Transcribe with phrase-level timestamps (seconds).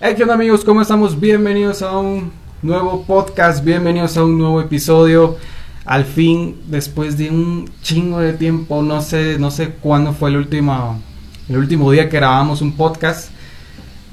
[0.00, 0.64] Hey, ¿qué onda amigos?
[0.64, 1.18] ¿Cómo estamos?
[1.18, 5.38] Bienvenidos a un nuevo podcast, bienvenidos a un nuevo episodio.
[5.84, 10.36] Al fin, después de un chingo de tiempo, no sé, no sé cuándo fue el
[10.36, 11.00] último,
[11.48, 13.30] el último día que grabamos un podcast.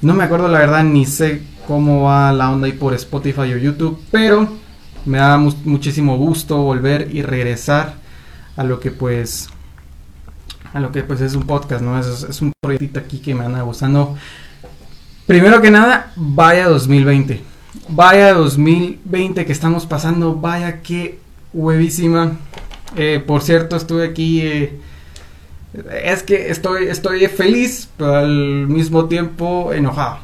[0.02, 3.58] No me acuerdo la verdad, ni sé cómo va la onda ahí por Spotify o
[3.58, 4.48] YouTube, pero
[5.06, 7.96] me da muchísimo gusto volver y regresar
[8.56, 9.50] a lo que pues
[10.72, 12.00] a lo que pues es un podcast, ¿no?
[12.00, 14.16] Es, un proyectito aquí que me anda gustando.
[15.30, 17.40] Primero que nada, vaya 2020.
[17.90, 21.20] Vaya 2020 que estamos pasando, vaya qué
[21.54, 22.32] huevísima.
[22.96, 24.42] Eh, por cierto, estuve aquí.
[24.42, 24.80] Eh,
[26.04, 30.18] es que estoy, estoy feliz, pero al mismo tiempo enojado.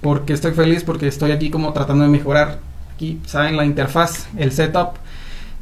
[0.00, 2.60] Porque estoy feliz porque estoy aquí como tratando de mejorar.
[2.94, 3.56] Aquí, ¿saben?
[3.56, 4.90] La interfaz, el setup.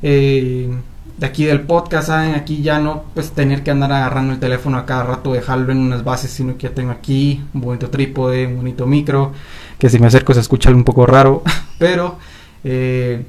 [0.02, 0.74] Eh,
[1.20, 2.34] de aquí del podcast, ¿saben?
[2.34, 5.78] Aquí ya no pues tener que andar agarrando el teléfono a cada rato, dejarlo en
[5.78, 9.32] unas bases, sino que ya tengo aquí un bonito trípode, un bonito micro,
[9.78, 11.42] que si me acerco se escucha un poco raro,
[11.78, 12.16] pero
[12.64, 13.22] eh,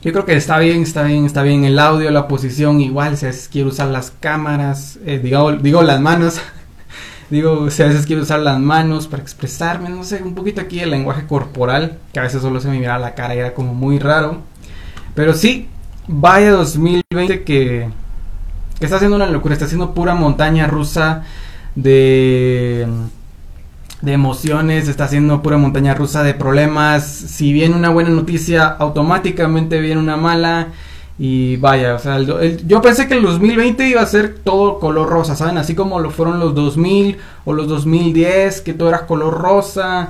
[0.00, 3.26] yo creo que está bien, está bien, está bien el audio, la posición, igual si
[3.26, 6.40] a veces quiero usar las cámaras, eh, digo, digo las manos,
[7.30, 10.78] digo, si a veces quiero usar las manos para expresarme, no sé, un poquito aquí
[10.78, 13.74] el lenguaje corporal, que a veces solo se me mira la cara y era como
[13.74, 14.38] muy raro,
[15.16, 15.68] pero sí,
[16.08, 17.88] Vaya 2020 que,
[18.78, 21.24] que está haciendo una locura, está haciendo pura montaña rusa
[21.76, 22.86] de,
[24.00, 27.04] de emociones, está haciendo pura montaña rusa de problemas.
[27.06, 30.68] Si viene una buena noticia, automáticamente viene una mala.
[31.18, 35.36] Y vaya, o sea, yo pensé que el 2020 iba a ser todo color rosa,
[35.36, 35.56] ¿saben?
[35.58, 40.08] Así como lo fueron los 2000 o los 2010, que todo era color rosa.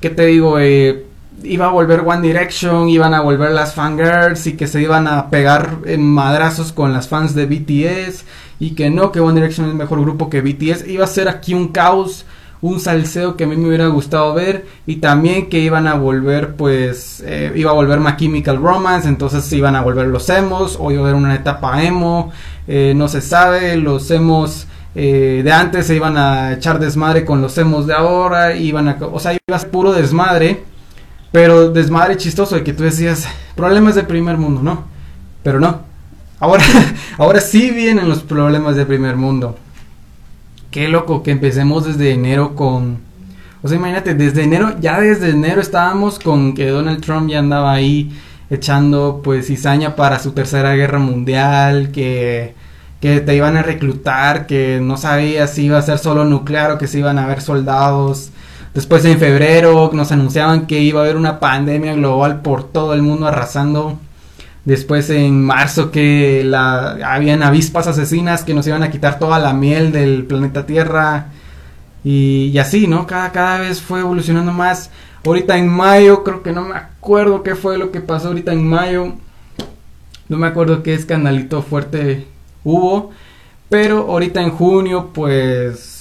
[0.00, 0.60] ¿Qué te digo?
[0.60, 1.06] Eh,
[1.44, 5.30] iba a volver One Direction, iban a volver las fangirls y que se iban a
[5.30, 8.24] pegar en madrazos con las fans de BTS
[8.60, 10.88] y que no, que One Direction es mejor grupo que BTS.
[10.88, 12.24] Iba a ser aquí un caos,
[12.60, 16.54] un salseo que a mí me hubiera gustado ver y también que iban a volver
[16.54, 20.90] pues, eh, iba a volver My Chemical Romance, entonces iban a volver los emos o
[20.90, 22.30] iba a haber una etapa emo,
[22.68, 24.66] eh, no se sabe, los emos...
[24.94, 28.98] Eh, de antes se iban a echar desmadre con los emos de ahora, iban a,
[29.00, 30.64] o sea, iba a ser puro desmadre
[31.32, 33.26] pero desmadre chistoso de que tú decías,
[33.56, 34.84] problemas del primer mundo, ¿no?
[35.42, 35.80] Pero no.
[36.38, 36.62] Ahora,
[37.18, 39.56] ahora sí vienen los problemas del primer mundo.
[40.70, 42.98] Qué loco que empecemos desde enero con...
[43.62, 47.72] O sea, imagínate, desde enero, ya desde enero estábamos con que Donald Trump ya andaba
[47.72, 48.12] ahí
[48.50, 52.54] echando pues cizaña para su tercera guerra mundial, que,
[53.00, 56.78] que te iban a reclutar, que no sabía si iba a ser solo nuclear o
[56.78, 58.32] que se iban a ver soldados
[58.74, 63.02] Después en febrero nos anunciaban que iba a haber una pandemia global por todo el
[63.02, 63.98] mundo arrasando.
[64.64, 69.52] Después en marzo que la, habían avispas asesinas que nos iban a quitar toda la
[69.52, 71.26] miel del planeta Tierra.
[72.04, 73.06] Y, así, ¿no?
[73.06, 74.90] Cada, cada vez fue evolucionando más.
[75.24, 78.66] Ahorita en mayo, creo que no me acuerdo qué fue lo que pasó ahorita en
[78.66, 79.14] mayo.
[80.28, 82.26] No me acuerdo qué escandalito fuerte
[82.64, 83.10] hubo.
[83.68, 85.91] Pero ahorita en junio, pues.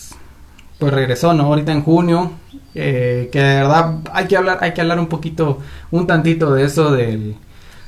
[0.81, 1.43] Pues regresó, ¿no?
[1.43, 2.31] Ahorita en junio
[2.73, 5.59] eh, que de verdad hay que hablar, hay que hablar un poquito,
[5.91, 7.35] un tantito de eso del,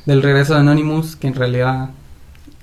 [0.06, 1.90] del regreso de Anonymous, que en realidad,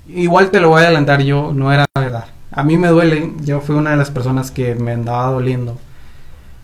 [0.07, 2.27] igual te lo voy a adelantar yo, no era verdad.
[2.49, 5.77] A mí me duele, yo fui una de las personas que me andaba doliendo,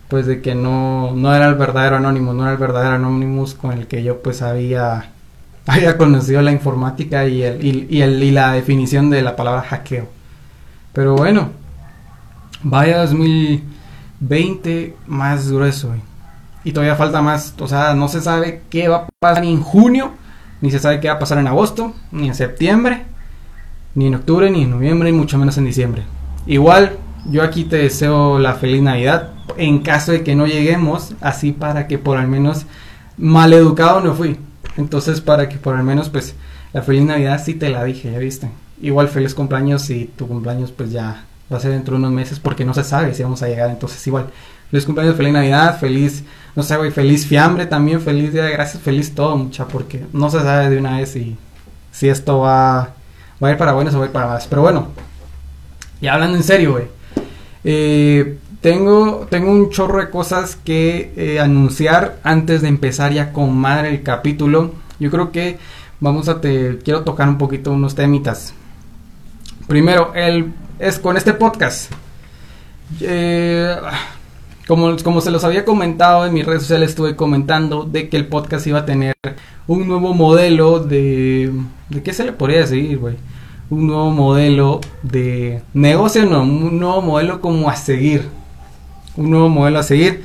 [0.08, 3.72] pues de que no, no era el verdadero Anonymous, no era el verdadero Anonymous con
[3.72, 5.10] el que yo pues había,
[5.66, 10.08] había conocido la informática y, el, y, el, y la definición de la palabra hackeo.
[10.94, 11.50] Pero bueno,
[12.62, 13.64] vaya 2000
[14.20, 15.94] 20 más grueso.
[16.64, 19.62] Y todavía falta más, o sea, no se sabe qué va a pasar ni en
[19.62, 20.12] junio,
[20.60, 23.04] ni se sabe qué va a pasar en agosto, ni en septiembre,
[23.94, 26.02] ni en octubre, ni en noviembre, y mucho menos en diciembre.
[26.46, 26.96] Igual,
[27.30, 31.86] yo aquí te deseo la feliz Navidad, en caso de que no lleguemos, así para
[31.86, 32.66] que por al menos
[33.16, 34.36] mal educado no fui.
[34.76, 36.34] Entonces, para que por al menos, pues,
[36.72, 38.50] la feliz Navidad sí te la dije, ya viste.
[38.80, 42.38] Igual feliz cumpleaños y tu cumpleaños, pues ya va a ser dentro de unos meses
[42.40, 43.70] porque no se sabe si vamos a llegar.
[43.70, 44.26] Entonces, igual,
[44.70, 48.82] feliz cumpleaños, feliz Navidad, feliz, no sé, güey, feliz fiambre también, feliz día de gracias,
[48.82, 51.36] feliz todo, mucha, porque no se sabe de una vez si,
[51.90, 52.94] si esto va,
[53.42, 54.46] va a ir para buenos o va a ir para más.
[54.46, 54.88] Pero bueno,
[56.00, 56.84] y hablando en serio, güey,
[57.64, 63.56] eh, tengo, tengo un chorro de cosas que eh, anunciar antes de empezar ya con
[63.56, 64.72] madre el capítulo.
[64.98, 65.58] Yo creo que
[66.00, 68.54] vamos a te quiero tocar un poquito unos temitas.
[69.68, 71.92] Primero, el es con este podcast.
[73.02, 73.76] Eh,
[74.66, 78.28] como, como se los había comentado en mis redes sociales, estuve comentando de que el
[78.28, 79.14] podcast iba a tener
[79.66, 81.52] un nuevo modelo de...
[81.90, 83.16] ¿De qué se le podría decir, güey?
[83.68, 88.26] Un nuevo modelo de negocio, no, un nuevo modelo como a seguir.
[89.16, 90.24] Un nuevo modelo a seguir.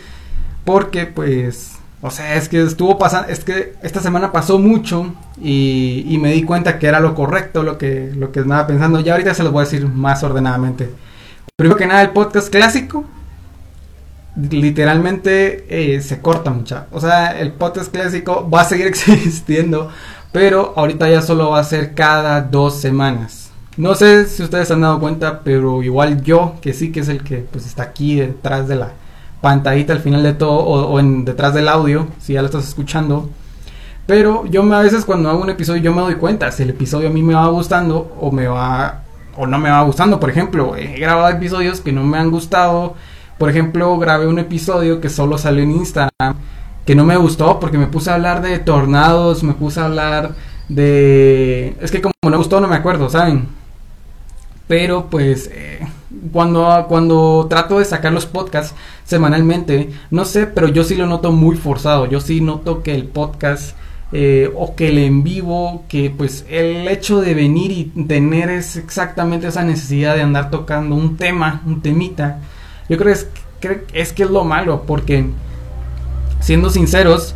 [0.64, 6.04] Porque pues, o sea, es que estuvo pasando, es que esta semana pasó mucho y,
[6.06, 9.00] y, me di cuenta que era lo correcto, lo que, lo que estaba pensando.
[9.00, 10.90] Ya ahorita se los voy a decir más ordenadamente.
[11.56, 13.06] Primero que nada, el podcast clásico
[14.36, 16.88] literalmente eh, se corta mucha.
[16.92, 19.90] O sea, el podcast clásico va a seguir existiendo,
[20.34, 23.50] pero ahorita ya solo va a ser cada dos semanas.
[23.78, 27.08] No sé si ustedes se han dado cuenta, pero igual yo, que sí que es
[27.08, 28.92] el que pues está aquí detrás de la
[29.44, 33.30] pantallita al final de todo, o, en, detrás del audio, si ya lo estás escuchando.
[34.08, 36.72] Pero yo me, a veces cuando hago un episodio yo me doy cuenta si el
[36.72, 39.04] episodio a mí me va gustando o me va
[39.38, 40.20] o no me va gustando.
[40.20, 42.96] Por ejemplo, he grabado episodios que no me han gustado
[43.38, 46.36] por ejemplo, grabé un episodio que solo salió en Instagram,
[46.86, 50.36] que no me gustó porque me puse a hablar de tornados, me puse a hablar
[50.70, 51.76] de...
[51.82, 53.48] Es que como no me gustó no me acuerdo, ¿saben?
[54.68, 55.80] Pero pues eh,
[56.32, 61.32] cuando, cuando trato de sacar los podcasts semanalmente, no sé, pero yo sí lo noto
[61.32, 62.06] muy forzado.
[62.06, 63.76] Yo sí noto que el podcast
[64.12, 68.76] eh, o que el en vivo, que pues el hecho de venir y tener es
[68.76, 72.40] exactamente esa necesidad de andar tocando un tema, un temita,
[72.90, 73.16] yo creo
[73.60, 75.26] que es, que es lo malo, porque
[76.42, 77.34] siendo sinceros,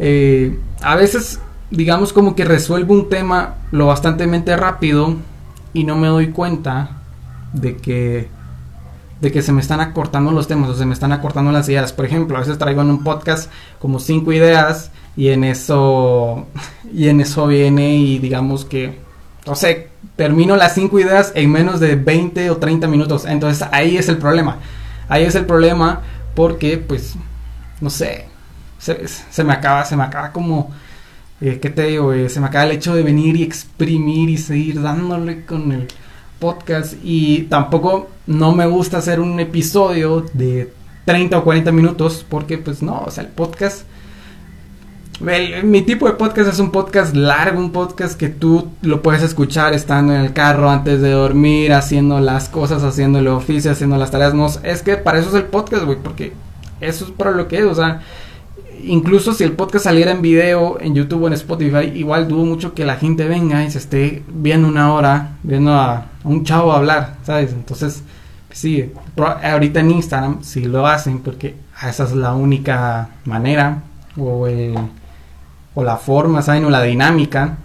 [0.00, 5.14] eh, a veces digamos como que resuelvo un tema lo bastantemente rápido
[5.72, 6.97] y no me doy cuenta
[7.52, 8.28] de que
[9.20, 11.92] de que se me están acortando los temas o se me están acortando las ideas.
[11.92, 13.50] Por ejemplo, a veces traigo en un podcast
[13.80, 16.46] como cinco ideas y en eso
[16.94, 19.08] y en eso viene y digamos que
[19.48, 23.24] no sé, termino las cinco ideas en menos de 20 o 30 minutos.
[23.24, 24.58] Entonces ahí es el problema.
[25.08, 26.02] Ahí es el problema
[26.34, 27.14] porque, pues,
[27.80, 28.26] no sé,
[28.78, 30.70] se, me acaba, se me acaba como,
[31.40, 32.12] eh, ¿qué te digo?
[32.12, 35.88] Eh, se me acaba el hecho de venir y exprimir y seguir dándole con el
[36.38, 40.72] podcast y tampoco no me gusta hacer un episodio de
[41.04, 43.84] 30 o 40 minutos porque, pues, no, o sea, el podcast
[45.20, 49.74] mi tipo de podcast es un podcast largo, un podcast que tú lo puedes escuchar
[49.74, 54.12] estando en el carro antes de dormir, haciendo las cosas, haciendo el oficio, haciendo las
[54.12, 54.34] tareas.
[54.34, 56.34] No, es que para eso es el podcast, güey, porque
[56.80, 58.02] eso es para lo que es, o sea,
[58.84, 62.74] incluso si el podcast saliera en video en YouTube o en Spotify, igual dudo mucho
[62.74, 67.16] que la gente venga y se esté viendo una hora, viendo a, un chavo hablar,
[67.24, 67.52] ¿sabes?
[67.52, 68.02] Entonces,
[68.46, 73.82] pues sí, ahorita en Instagram sí lo hacen porque esa es la única manera
[74.16, 74.74] o el
[75.78, 76.64] o la forma, ¿saben?
[76.64, 77.58] O la dinámica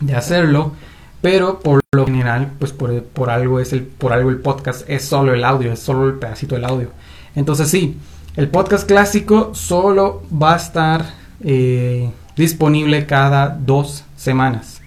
[0.00, 0.72] de hacerlo.
[1.20, 5.34] Pero por lo general, pues por, algo es el, por algo el podcast es solo
[5.34, 6.90] el audio, es solo el pedacito del audio.
[7.34, 7.98] Entonces sí,
[8.36, 11.04] el podcast clásico solo va a estar
[11.42, 14.77] eh, disponible cada dos semanas.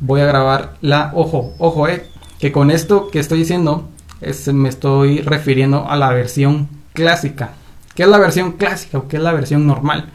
[0.00, 2.06] Voy a grabar la, ojo, ojo, eh,
[2.38, 3.88] que con esto que estoy diciendo
[4.20, 7.50] es, me estoy refiriendo a la versión clásica.
[7.94, 10.10] ¿Qué es la versión clásica o qué es la versión normal?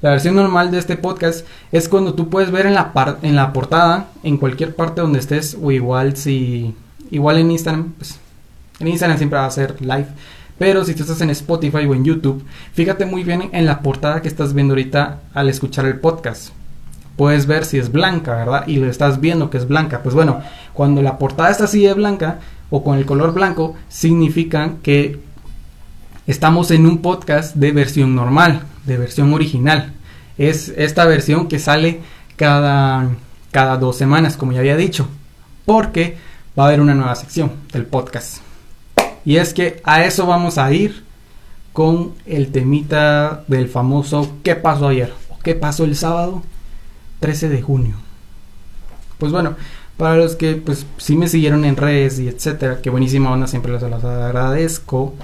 [0.00, 2.92] La versión normal de este podcast es cuando tú puedes ver en la,
[3.22, 6.74] en la portada, en cualquier parte donde estés, o igual si,
[7.12, 8.18] igual en Instagram, pues
[8.80, 10.08] en Instagram siempre va a ser live.
[10.58, 14.22] Pero si tú estás en Spotify o en YouTube, fíjate muy bien en la portada
[14.22, 16.50] que estás viendo ahorita al escuchar el podcast.
[17.16, 18.66] Puedes ver si es blanca, ¿verdad?
[18.66, 20.02] Y lo estás viendo que es blanca.
[20.02, 20.40] Pues bueno,
[20.72, 25.20] cuando la portada está así de blanca o con el color blanco, significa que
[26.26, 29.92] estamos en un podcast de versión normal de versión original.
[30.38, 32.00] Es esta versión que sale
[32.36, 33.10] cada,
[33.50, 35.08] cada dos semanas, como ya había dicho,
[35.64, 36.16] porque
[36.58, 38.38] va a haber una nueva sección del podcast.
[39.24, 41.04] Y es que a eso vamos a ir
[41.72, 45.12] con el temita del famoso ¿qué pasó ayer?
[45.30, 46.42] ¿O qué pasó el sábado
[47.22, 47.94] 13 de junio?
[49.16, 49.54] Pues bueno,
[49.96, 53.72] para los que pues sí me siguieron en redes y etcétera, que buenísima onda, siempre
[53.72, 55.14] les agradezco.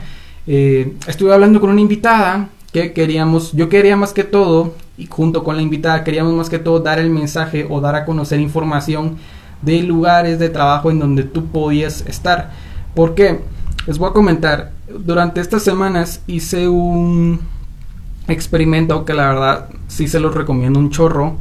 [0.47, 5.45] Eh, estuve hablando con una invitada que queríamos, yo quería más que todo, y junto
[5.45, 9.17] con la invitada, queríamos más que todo dar el mensaje o dar a conocer información
[9.62, 12.52] de lugares de trabajo en donde tú podías estar.
[12.95, 13.40] porque
[13.87, 17.40] Les voy a comentar, durante estas semanas hice un
[18.28, 21.38] experimento que la verdad sí se los recomiendo un chorro,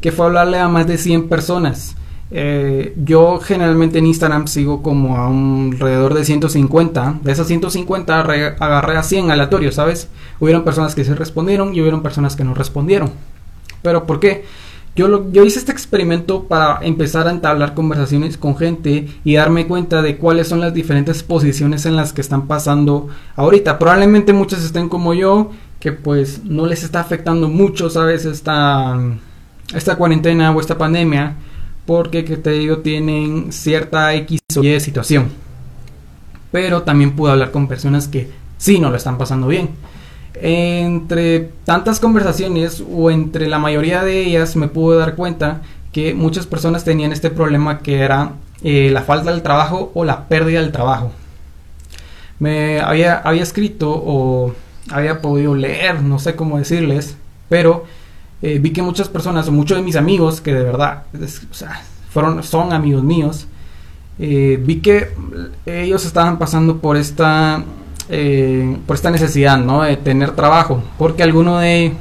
[0.00, 1.96] que fue hablarle a más de 100 personas.
[2.30, 7.20] Eh, yo generalmente en Instagram sigo como a un alrededor de 150.
[7.22, 10.08] De esas 150 agarré a 100 aleatorios, ¿sabes?
[10.40, 13.12] Hubieron personas que se respondieron y hubieron personas que no respondieron.
[13.82, 14.44] Pero ¿por qué?
[14.94, 20.02] Yo, yo hice este experimento para empezar a entablar conversaciones con gente y darme cuenta
[20.02, 23.78] de cuáles son las diferentes posiciones en las que están pasando ahorita.
[23.78, 28.24] Probablemente muchos estén como yo, que pues no les está afectando mucho, ¿sabes?
[28.24, 28.98] Esta,
[29.74, 31.36] esta cuarentena o esta pandemia
[31.86, 35.28] porque que te digo tienen cierta X o Y situación.
[36.52, 39.70] Pero también pude hablar con personas que sí no lo están pasando bien.
[40.34, 46.46] Entre tantas conversaciones o entre la mayoría de ellas me pude dar cuenta que muchas
[46.46, 48.32] personas tenían este problema que era
[48.62, 51.12] eh, la falta del trabajo o la pérdida del trabajo.
[52.38, 54.54] Me había, había escrito o
[54.90, 57.16] había podido leer, no sé cómo decirles,
[57.48, 57.86] pero
[58.42, 61.04] eh, vi que muchas personas o muchos de mis amigos que de verdad
[62.10, 63.46] fueron, son amigos míos,
[64.18, 65.12] eh, vi que
[65.66, 67.64] ellos estaban pasando por esta
[68.10, 69.82] eh, por esta necesidad, ¿no?
[69.82, 71.92] De tener trabajo, porque alguno de,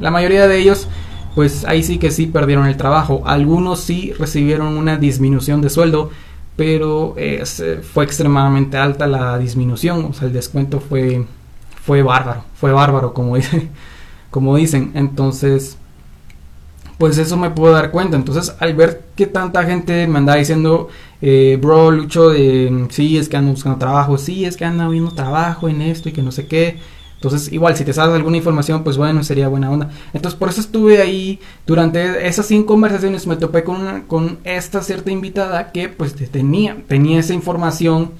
[0.00, 0.88] la mayoría de ellos,
[1.34, 3.22] pues ahí sí que sí perdieron el trabajo.
[3.26, 6.10] Algunos sí recibieron una disminución de sueldo,
[6.56, 7.44] pero eh,
[7.82, 11.26] fue extremadamente alta la disminución, o sea, el descuento fue,
[11.84, 13.68] fue bárbaro, fue bárbaro, como, dice,
[14.32, 14.90] como dicen.
[14.94, 15.76] Entonces,
[16.98, 18.16] pues eso me puedo dar cuenta.
[18.16, 20.88] Entonces, al ver que tanta gente me andaba diciendo,
[21.20, 25.12] eh, bro, Lucho, de, sí, es que ando buscando trabajo, sí, es que ando viendo
[25.12, 26.78] trabajo en esto y que no sé qué.
[27.16, 29.90] Entonces, igual, si te sabes alguna información, pues bueno, sería buena onda.
[30.12, 35.12] Entonces, por eso estuve ahí, durante esas cinco conversaciones me topé con, con esta cierta
[35.12, 38.12] invitada que pues tenía, tenía esa información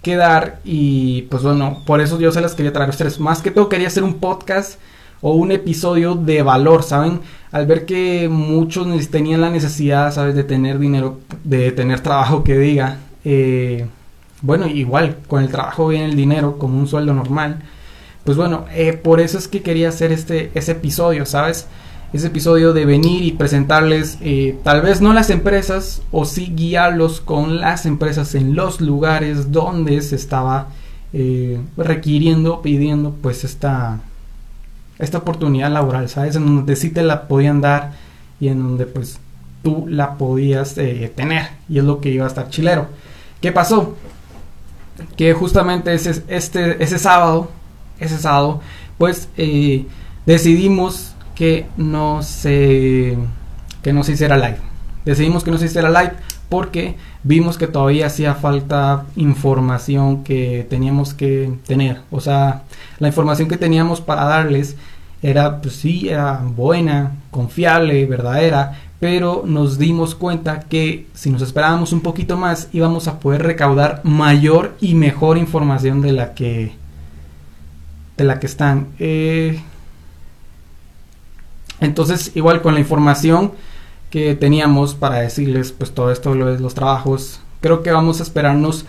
[0.00, 3.18] que dar y pues bueno, por eso yo se las quería traer a ustedes.
[3.18, 4.78] Más que todo quería hacer un podcast
[5.20, 7.20] o un episodio de valor, ¿saben?
[7.52, 10.34] Al ver que muchos tenían la necesidad, ¿sabes?
[10.34, 13.86] De tener dinero, de tener trabajo que diga, eh,
[14.42, 17.62] bueno, igual, con el trabajo viene el dinero, como un sueldo normal.
[18.24, 21.66] Pues bueno, eh, por eso es que quería hacer este ese episodio, ¿sabes?
[22.12, 27.20] Ese episodio de venir y presentarles, eh, tal vez no las empresas, o sí guiarlos
[27.20, 30.68] con las empresas en los lugares donde se estaba
[31.78, 34.00] requiriendo, pidiendo, pues esta
[34.98, 36.36] esta oportunidad laboral, ¿sabes?
[36.36, 37.92] En donde sí te la podían dar
[38.40, 39.18] y en donde pues
[39.62, 41.48] tú la podías eh, tener.
[41.68, 42.88] Y es lo que iba a estar chilero.
[43.40, 43.96] ¿Qué pasó?
[45.16, 47.50] Que justamente ese, este, ese sábado,
[47.98, 48.60] ese sábado,
[48.98, 49.86] pues eh,
[50.24, 53.18] decidimos que no se,
[53.82, 54.58] que no se hiciera live.
[55.04, 56.14] Decidimos que no se hiciera live
[56.48, 56.96] porque
[57.26, 62.00] vimos que todavía hacía falta información que teníamos que tener.
[62.10, 62.62] O sea,
[62.98, 64.76] la información que teníamos para darles
[65.22, 66.08] era, pues sí,
[66.56, 73.08] buena, confiable, verdadera, pero nos dimos cuenta que si nos esperábamos un poquito más íbamos
[73.08, 76.72] a poder recaudar mayor y mejor información de la que
[78.16, 78.88] de la que están.
[78.98, 79.60] Eh,
[81.80, 83.52] entonces, igual con la información
[84.16, 87.38] que teníamos para decirles pues todo esto de los trabajos.
[87.60, 88.86] Creo que vamos a esperarnos,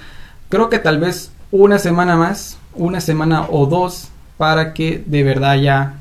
[0.47, 4.07] creo que tal vez una semana más, una semana o dos
[4.37, 5.95] para que de verdad ya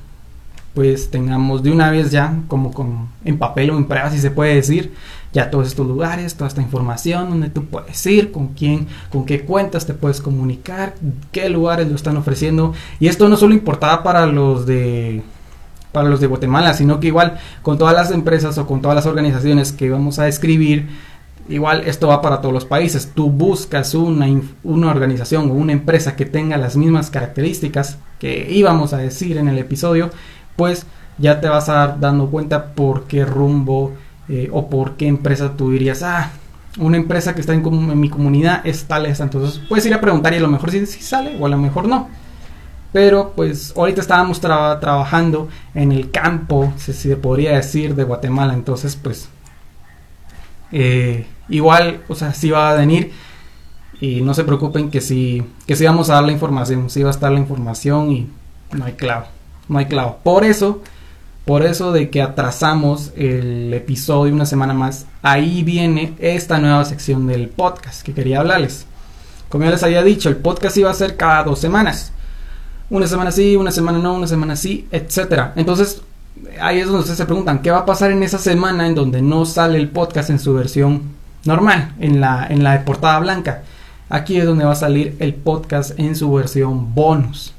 [0.75, 4.31] pues tengamos de una vez ya como con en papel o en prueba si se
[4.31, 4.93] puede decir
[5.33, 9.41] ya todos estos lugares, toda esta información donde tú puedes ir, con quién, con qué
[9.41, 10.95] cuentas te puedes comunicar,
[11.33, 15.25] qué lugares lo están ofreciendo y esto no solo importaba para los de
[15.97, 19.07] para los de Guatemala, sino que igual con todas las empresas o con todas las
[19.07, 20.91] organizaciones que vamos a escribir,
[21.49, 23.13] igual esto va para todos los países.
[23.15, 24.27] Tú buscas una,
[24.63, 29.49] una organización o una empresa que tenga las mismas características que íbamos a decir en
[29.49, 30.11] el episodio,
[30.55, 30.85] pues
[31.17, 33.95] ya te vas a dar dando cuenta por qué rumbo
[34.29, 36.31] eh, o por qué empresa tú dirías, ah,
[36.79, 39.25] una empresa que está en, mi comunidad es tal, esta.
[39.25, 41.89] Entonces puedes ir a preguntar y a lo mejor sí, sale o a lo mejor
[41.89, 42.11] no.
[42.93, 48.55] Pero pues ahorita estábamos trabajando en el campo, si se podría decir, de Guatemala.
[48.55, 49.29] Entonces pues
[50.73, 53.13] eh, igual, o sea, sí va a venir.
[54.01, 56.91] Y no se preocupen que sí, que sí vamos a dar la información.
[56.91, 58.29] Sí va a estar la información y
[58.73, 59.27] no hay clavo.
[59.69, 60.19] No hay clavo.
[60.23, 60.83] Por eso,
[61.45, 67.27] por eso de que atrasamos el episodio una semana más, ahí viene esta nueva sección
[67.27, 68.87] del podcast que quería hablarles.
[69.49, 72.13] Como ya les había dicho, el podcast iba a ser cada dos semanas
[72.91, 75.53] una semana sí, una semana no, una semana sí, etcétera.
[75.57, 76.03] Entonces,
[76.61, 79.23] ahí es donde ustedes se preguntan, ¿qué va a pasar en esa semana en donde
[79.23, 81.03] no sale el podcast en su versión
[81.45, 83.63] normal, en la, en la portada blanca?
[84.09, 87.53] Aquí es donde va a salir el podcast en su versión bonus.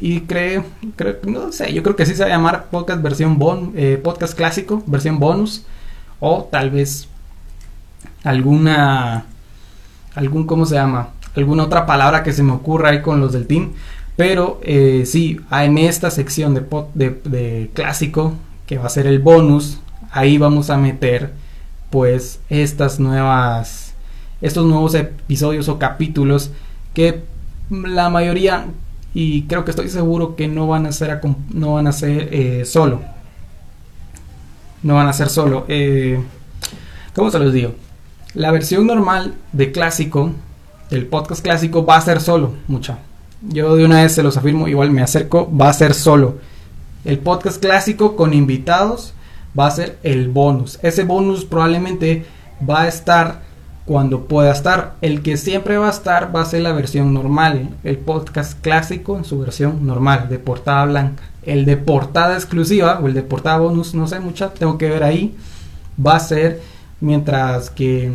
[0.00, 0.64] Y creo,
[0.96, 4.00] creo no sé, yo creo que sí se va a llamar podcast versión bon, eh,
[4.02, 5.64] podcast clásico, versión bonus.
[6.20, 7.08] O tal vez
[8.24, 9.24] alguna,
[10.14, 11.10] algún, ¿cómo se llama?
[11.36, 13.72] Alguna otra palabra que se me ocurra ahí con los del team.
[14.18, 18.32] Pero eh, sí, en esta sección de, de, clásico,
[18.66, 19.78] que va a ser el bonus,
[20.10, 21.34] ahí vamos a meter
[21.88, 23.94] pues estas nuevas,
[24.40, 26.50] estos nuevos episodios o capítulos
[26.94, 27.22] que
[27.70, 28.66] la mayoría,
[29.14, 31.20] y creo que estoy seguro que no van a ser,
[31.50, 33.02] no van a ser eh, solo.
[34.82, 35.64] No van a ser solo.
[35.68, 36.20] Eh,
[37.14, 37.76] ¿Cómo se los digo?
[38.34, 40.32] La versión normal de clásico,
[40.90, 42.98] del podcast clásico, va a ser solo, mucha
[43.42, 46.38] yo de una vez se los afirmo, igual me acerco, va a ser solo.
[47.04, 49.14] El podcast clásico con invitados
[49.58, 50.78] va a ser el bonus.
[50.82, 52.26] Ese bonus probablemente
[52.68, 53.42] va a estar
[53.84, 54.94] cuando pueda estar.
[55.00, 59.16] El que siempre va a estar va a ser la versión normal, el podcast clásico
[59.16, 61.22] en su versión normal, de portada blanca.
[61.42, 65.02] El de portada exclusiva o el de portada bonus, no sé mucha, tengo que ver
[65.02, 65.34] ahí,
[66.04, 66.60] va a ser
[67.00, 68.12] mientras que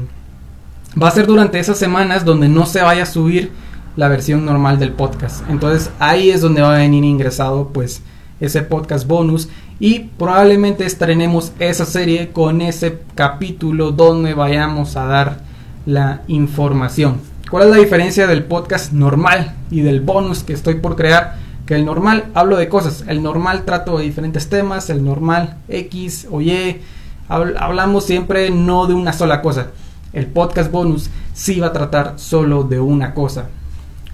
[1.01, 3.51] va a ser durante esas semanas donde no se vaya a subir
[3.95, 5.43] la versión normal del podcast.
[5.50, 8.01] Entonces ahí es donde va a venir ingresado pues
[8.39, 15.41] ese podcast bonus y probablemente estrenemos esa serie con ese capítulo donde vayamos a dar
[15.85, 17.19] la información.
[17.50, 21.38] ¿Cuál es la diferencia del podcast normal y del bonus que estoy por crear?
[21.65, 26.27] Que el normal hablo de cosas, el normal trato de diferentes temas, el normal X
[26.31, 26.81] o Y,
[27.27, 29.67] hablamos siempre no de una sola cosa.
[30.12, 33.47] El podcast bonus sí va a tratar solo de una cosa.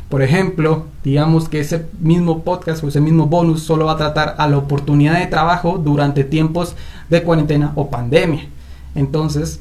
[0.09, 4.35] Por ejemplo, digamos que ese mismo podcast o ese mismo bonus solo va a tratar
[4.39, 6.75] a la oportunidad de trabajo durante tiempos
[7.09, 8.47] de cuarentena o pandemia.
[8.95, 9.59] Entonces,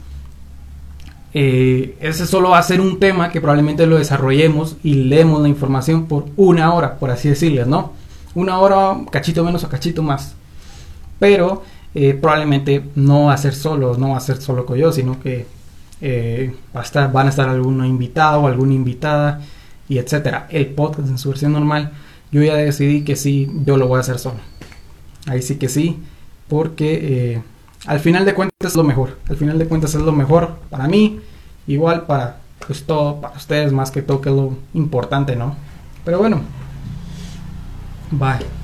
[1.35, 5.49] eh, ese solo va a ser un tema que probablemente lo desarrollemos y leemos la
[5.49, 7.93] información por una hora, por así decirles, ¿no?
[8.35, 10.35] Una hora, cachito menos o cachito más.
[11.19, 11.62] Pero
[11.95, 15.21] eh, probablemente no va a ser solo, no va a ser solo con yo, sino
[15.21, 15.47] que
[16.00, 19.43] eh, va a estar, van a estar algún invitado o alguna invitada
[19.88, 20.47] y etcétera.
[20.50, 21.92] El podcast en su versión normal,
[22.30, 24.38] yo ya decidí que sí, yo lo voy a hacer solo.
[25.26, 25.99] Ahí sí que sí,
[26.49, 27.42] porque eh,
[27.87, 29.18] al final de cuentas es lo mejor.
[29.28, 31.21] Al final de cuentas es lo mejor para mí,
[31.66, 35.57] igual para pues todo, para ustedes más que todo que es lo importante, ¿no?
[36.04, 36.42] Pero bueno,
[38.11, 38.59] bye.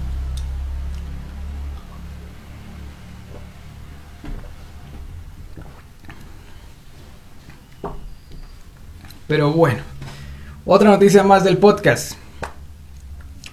[9.26, 9.82] Pero bueno,
[10.66, 12.12] otra noticia más del podcast.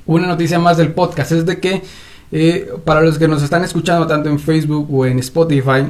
[0.06, 1.84] Una noticia más del podcast es de que
[2.32, 5.86] eh, para los que nos están escuchando tanto en Facebook o en Spotify,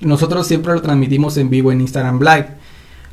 [0.00, 2.48] nosotros siempre lo transmitimos en vivo en Instagram Live.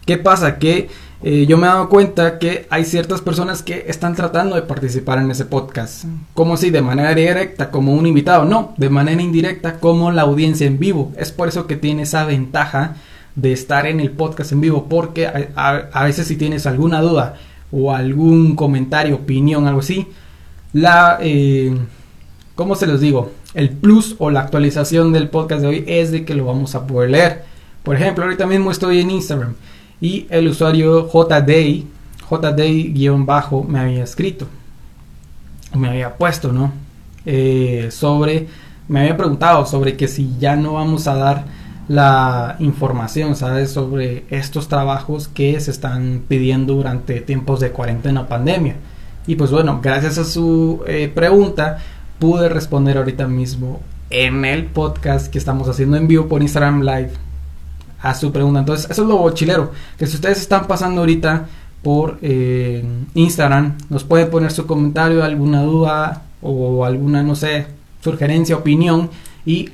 [0.05, 0.57] ¿Qué pasa?
[0.57, 0.89] Que
[1.21, 5.17] eh, yo me he dado cuenta que hay ciertas personas que están tratando de participar
[5.17, 6.05] en ese podcast.
[6.33, 8.45] Como si de manera directa, como un invitado.
[8.45, 11.11] No, de manera indirecta, como la audiencia en vivo.
[11.17, 12.95] Es por eso que tiene esa ventaja
[13.37, 17.35] de estar en el podcast en vivo, porque a, veces si tienes alguna duda
[17.71, 20.07] o algún comentario, opinión, algo así,
[20.73, 21.77] la, eh,
[22.55, 23.31] ¿cómo se los digo?
[23.53, 26.87] El plus o la actualización del podcast de hoy es de que lo vamos a
[26.87, 27.43] poder leer.
[27.83, 29.53] Por ejemplo, ahorita mismo estoy en Instagram
[30.01, 31.85] y el usuario JDay,
[32.27, 34.47] JDay-bajo me había escrito,
[35.75, 36.71] me había puesto, ¿no?
[37.23, 38.47] Eh, sobre,
[38.87, 43.71] me había preguntado sobre que si ya no vamos a dar la información, ¿sabes?
[43.71, 48.75] Sobre estos trabajos que se están pidiendo durante tiempos de cuarentena o pandemia.
[49.25, 51.79] Y pues bueno, gracias a su eh, pregunta
[52.19, 57.11] pude responder ahorita mismo en el podcast que estamos haciendo en vivo por Instagram Live
[58.01, 58.59] a su pregunta.
[58.59, 59.71] Entonces, eso es lo chilero.
[59.97, 61.47] Que si ustedes están pasando ahorita
[61.83, 67.67] por eh, Instagram, nos pueden poner su comentario, alguna duda o alguna, no sé,
[68.01, 69.09] sugerencia, opinión
[69.45, 69.69] y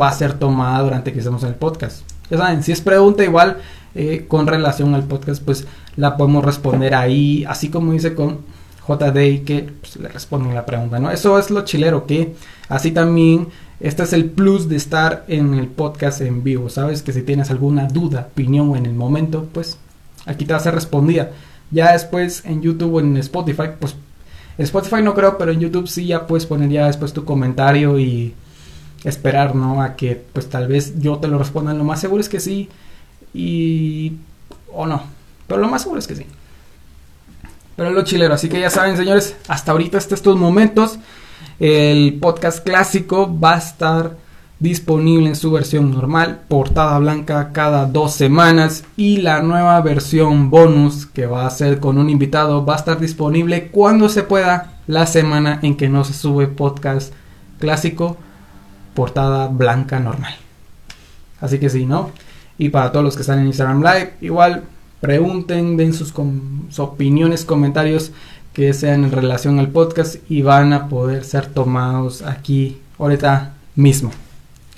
[0.00, 2.02] va a ser tomada durante que estemos en el podcast.
[2.30, 3.58] Ya saben, si es pregunta igual
[3.94, 8.40] eh, con relación al podcast, pues la podemos responder ahí, así como dice con
[8.86, 11.10] JD que pues, le responden la pregunta, ¿no?
[11.10, 12.34] Eso es lo chilero, que
[12.68, 13.48] así también
[13.80, 17.02] este es el plus de estar en el podcast en vivo, ¿sabes?
[17.02, 19.78] Que si tienes alguna duda, opinión en el momento, pues
[20.24, 21.30] aquí te va a ser respondida.
[21.70, 23.96] Ya después en YouTube o en Spotify, pues
[24.58, 28.34] Spotify no creo, pero en YouTube sí ya puedes poner ya después tu comentario y
[29.06, 29.82] esperar, ¿no?
[29.82, 31.72] A que pues tal vez yo te lo responda.
[31.72, 32.68] Lo más seguro es que sí
[33.32, 34.12] y
[34.72, 35.02] o no,
[35.46, 36.26] pero lo más seguro es que sí.
[37.76, 40.98] Pero lo chilero, así que ya saben, señores, hasta ahorita hasta estos momentos
[41.58, 44.16] el podcast clásico va a estar
[44.58, 51.04] disponible en su versión normal, portada blanca cada dos semanas y la nueva versión bonus
[51.04, 55.06] que va a ser con un invitado va a estar disponible cuando se pueda la
[55.06, 57.12] semana en que no se sube podcast
[57.58, 58.16] clásico
[58.96, 60.34] portada blanca normal.
[61.40, 62.10] Así que sí, ¿no?
[62.58, 64.64] Y para todos los que están en Instagram Live, igual
[65.00, 66.12] pregunten, den sus,
[66.78, 68.10] opiniones, comentarios
[68.52, 74.10] que sean en relación al podcast y van a poder ser tomados aquí ahorita mismo.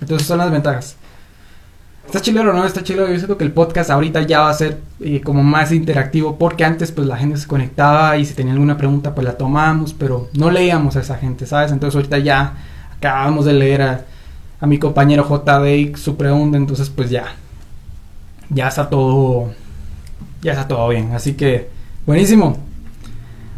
[0.00, 0.96] Entonces son las ventajas.
[2.04, 2.64] Está chilero, ¿no?
[2.64, 3.08] Está chilero.
[3.08, 6.64] Yo siento que el podcast ahorita ya va a ser eh, como más interactivo porque
[6.64, 10.28] antes pues la gente se conectaba y si tenía alguna pregunta pues la tomamos, pero
[10.32, 11.70] no leíamos a esa gente, ¿sabes?
[11.70, 12.54] Entonces ahorita ya
[12.98, 14.04] acabamos de leer a,
[14.66, 17.26] mi compañero JD su pregunta, entonces pues ya,
[18.50, 19.52] ya está todo,
[20.42, 21.68] ya está todo bien, así que
[22.06, 22.58] buenísimo.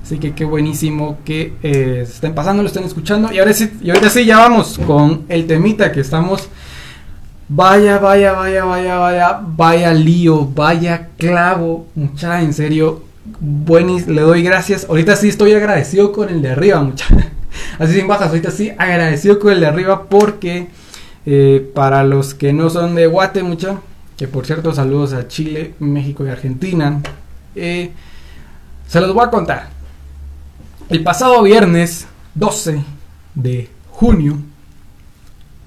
[0.03, 3.33] Así que qué buenísimo que eh, se estén pasando, lo estén escuchando.
[3.33, 6.49] Y ahora sí, y ahorita sí ya vamos con el temita que estamos.
[7.49, 13.05] Vaya, vaya, vaya, vaya, vaya, vaya lío, vaya clavo, mucha, en serio,
[13.39, 14.87] buenis, le doy gracias.
[14.89, 17.07] Ahorita sí estoy agradecido con el de arriba, mucha.
[17.79, 20.69] Así sin bajas, ahorita sí agradecido con el de arriba porque
[21.27, 23.81] eh, para los que no son de Guate, mucha,
[24.17, 27.01] que por cierto saludos a Chile, México y Argentina,
[27.55, 27.91] eh,
[28.87, 29.69] se los voy a contar.
[30.89, 32.83] El pasado viernes 12
[33.35, 34.39] de junio,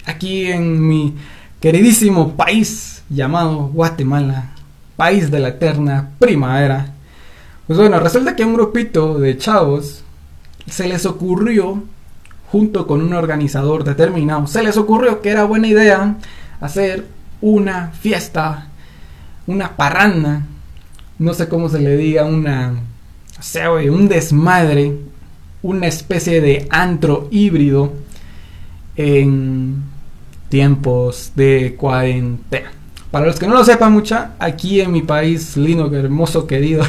[0.06, 1.16] aquí en mi
[1.60, 4.52] queridísimo país llamado Guatemala,
[4.98, 6.94] país de la eterna primavera,
[7.68, 10.03] pues bueno, resulta que un grupito de chavos
[10.68, 11.84] se les ocurrió,
[12.52, 16.18] junto con un organizador determinado, se les ocurrió que era buena idea
[16.62, 17.08] hacer
[17.42, 18.70] una fiesta,
[19.48, 20.44] una parranda,
[21.20, 22.74] no sé cómo se le diga, una,
[23.68, 24.98] o un desmadre,
[25.62, 27.94] una especie de antro híbrido
[28.96, 29.84] en
[30.50, 32.72] tiempos de cuarentena.
[33.12, 36.84] Para los que no lo sepan mucha, aquí en mi país lindo, hermoso, querido,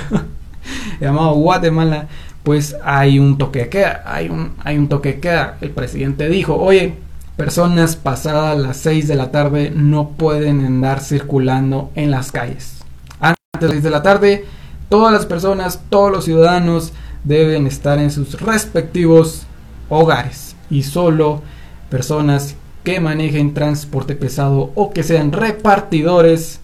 [1.01, 2.09] llamado Guatemala,
[2.45, 5.57] pues hay un toque de queda, hay un, hay un toque de queda.
[5.61, 6.95] El presidente dijo, oye,
[7.37, 12.85] personas pasadas las 6 de la tarde no pueden andar circulando en las calles.
[13.19, 14.45] Antes de las 6 de la tarde,
[14.91, 16.93] todas las personas, todos los ciudadanos
[17.25, 19.47] deben estar en sus respectivos
[19.89, 21.43] hogares y solo
[21.89, 26.61] personas que manejen transporte pesado o que sean repartidores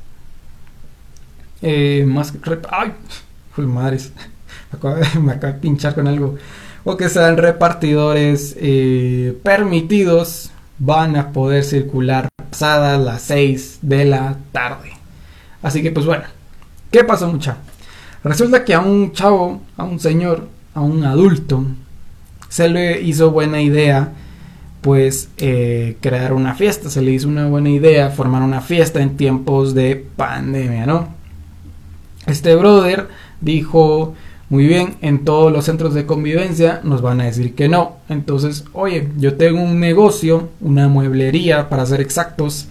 [1.62, 2.34] eh, más
[2.70, 2.92] ay
[3.56, 4.12] madres
[5.20, 6.36] me acabo, de pinchar con algo
[6.84, 14.36] o que sean repartidores eh, permitidos van a poder circular pasadas las 6 de la
[14.52, 14.92] tarde
[15.62, 16.24] así que pues bueno
[16.90, 17.58] ¿qué pasó mucha?
[18.22, 21.64] Resulta que a un chavo, a un señor, a un adulto,
[22.48, 24.12] se le hizo buena idea
[24.82, 29.16] pues eh, crear una fiesta, se le hizo una buena idea formar una fiesta en
[29.16, 31.08] tiempos de pandemia, ¿no?
[32.26, 33.08] Este brother
[33.40, 34.14] dijo,
[34.50, 37.96] muy bien, en todos los centros de convivencia nos van a decir que no.
[38.08, 42.68] Entonces, oye, yo tengo un negocio, una mueblería, para ser exactos,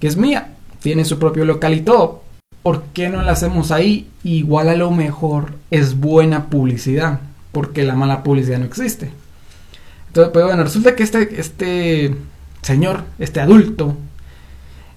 [0.00, 2.22] que es mía, tiene su propio local y todo.
[2.62, 4.08] ¿por qué no la hacemos ahí?
[4.22, 7.20] Igual a lo mejor es buena publicidad,
[7.52, 9.10] porque la mala publicidad no existe.
[10.08, 12.14] Entonces, pues bueno, resulta que este, este
[12.62, 13.96] señor, este adulto,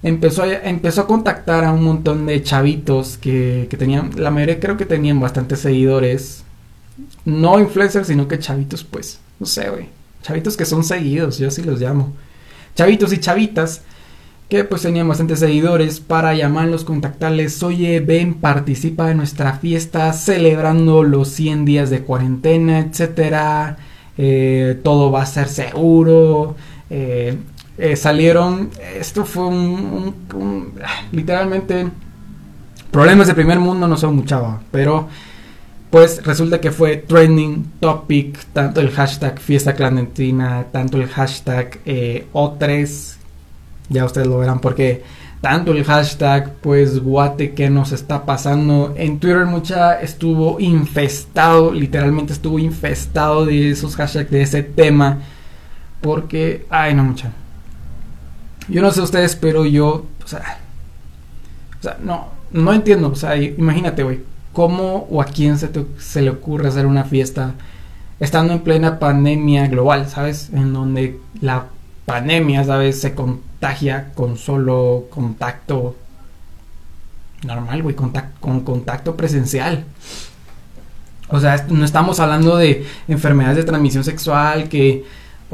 [0.04, 4.60] empezó a, empezó a contactar a un montón de chavitos que, que tenían, la mayoría
[4.60, 6.44] creo que tenían bastantes seguidores.
[7.24, 9.88] No influencers, sino que chavitos, pues, no sé, güey.
[10.22, 12.12] Chavitos que son seguidos, yo así los llamo.
[12.76, 13.82] Chavitos y chavitas
[14.48, 21.02] que pues tenían bastantes seguidores para llamarlos, contactarles, oye, ven, participa de nuestra fiesta celebrando
[21.02, 23.78] los 100 días de cuarentena, etcétera,
[24.18, 26.56] eh, todo va a ser seguro,
[26.90, 27.38] eh,
[27.78, 30.74] eh, salieron, esto fue un,
[31.12, 31.88] literalmente,
[32.90, 35.08] problemas de primer mundo no son mucha, pero
[35.90, 41.78] pues resulta que fue trending topic, tanto el hashtag fiesta clandestina, tanto el hashtag
[42.32, 43.16] O3,
[43.88, 45.02] ya ustedes lo verán porque
[45.40, 52.32] tanto el hashtag pues guate que nos está pasando en Twitter mucha estuvo infestado, literalmente
[52.32, 55.18] estuvo infestado de esos hashtags de ese tema
[56.00, 57.30] porque ay no mucha.
[58.68, 60.58] Yo no sé ustedes, pero yo, o sea,
[61.80, 64.20] o sea, no no entiendo, o sea, imagínate, güey,
[64.52, 67.54] cómo o a quién se, se le ocurre hacer una fiesta
[68.20, 70.50] estando en plena pandemia global, ¿sabes?
[70.52, 71.66] En donde la
[72.06, 73.00] pandemia, ¿sabes?
[73.00, 75.96] Se contagia con solo contacto
[77.44, 79.84] normal, güey, contacto, con contacto presencial.
[81.28, 85.04] O sea, no estamos hablando de enfermedades de transmisión sexual que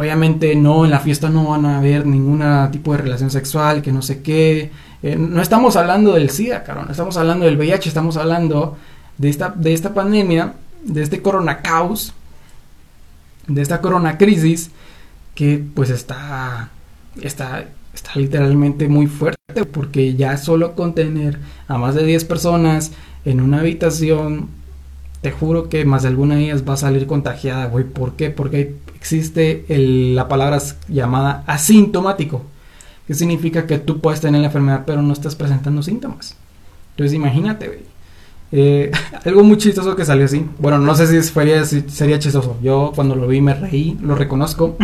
[0.00, 3.92] obviamente no, en la fiesta no van a haber ningún tipo de relación sexual, que
[3.92, 4.70] no sé qué.
[5.02, 8.78] Eh, no estamos hablando del SIDA, cabrón, estamos hablando del VIH, estamos hablando
[9.18, 12.14] de esta, de esta pandemia, de este corona caos,
[13.46, 14.70] de esta corona crisis
[15.34, 16.70] que pues está,
[17.20, 19.38] está, está literalmente muy fuerte
[19.70, 22.92] porque ya solo con tener a más de 10 personas
[23.26, 24.48] en una habitación,
[25.20, 27.84] te juro que más de alguna de ellas va a salir contagiada, güey.
[27.84, 28.30] ¿Por qué?
[28.30, 30.58] Porque existe la palabra
[30.88, 32.42] llamada asintomático,
[33.06, 36.36] que significa que tú puedes tener la enfermedad pero no estás presentando síntomas.
[36.90, 37.84] Entonces imagínate.
[38.52, 38.90] Eh,
[39.24, 40.46] algo muy chistoso que salió así.
[40.58, 42.58] Bueno, no sé si sería, si sería chistoso.
[42.62, 44.76] Yo cuando lo vi me reí, lo reconozco.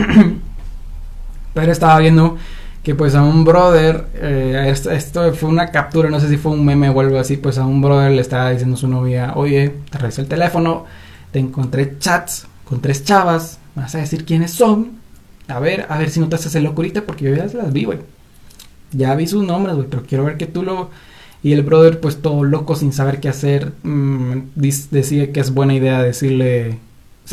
[1.55, 2.37] Pero estaba viendo
[2.83, 6.65] que pues a un brother, eh, esto, fue una captura, no sé si fue un
[6.65, 9.75] meme o algo así, pues a un brother le estaba diciendo a su novia, oye,
[9.91, 10.85] te revisé el teléfono,
[11.33, 14.93] te encontré chats con tres chavas, vas a decir quiénes son,
[15.49, 17.85] a ver, a ver si no te haces el locurita porque yo ya las vi,
[17.85, 17.99] güey.
[18.93, 20.91] Ya vi sus nombres, güey, pero quiero ver que tú lo...
[21.43, 25.75] Y el brother, pues todo loco sin saber qué hacer, mmm, decide que es buena
[25.75, 26.79] idea decirle,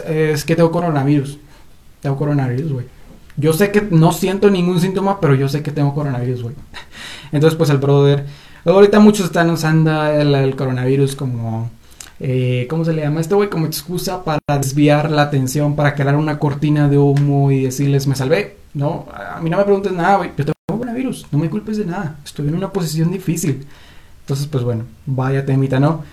[0.08, 1.40] es que tengo coronavirus.
[2.02, 2.86] Tengo coronavirus, güey.
[3.38, 6.56] Yo sé que no siento ningún síntoma, pero yo sé que tengo coronavirus, güey.
[7.32, 8.26] Entonces, pues el brother...
[8.66, 11.70] Ahorita muchos están usando el, coronavirus como...
[12.20, 13.50] Eh, ¿Cómo se le llama esto, güey?
[13.50, 18.16] Como excusa para desviar la atención, para crear una cortina de humo y decirles, me
[18.16, 18.58] salvé.
[18.74, 20.32] No, a mí no me preguntes nada, güey.
[20.38, 22.18] Yo tengo coronavirus, no me culpes de nada.
[22.24, 23.66] Estoy en una posición difícil.
[24.22, 26.04] Entonces, pues bueno, vaya temita, ¿no?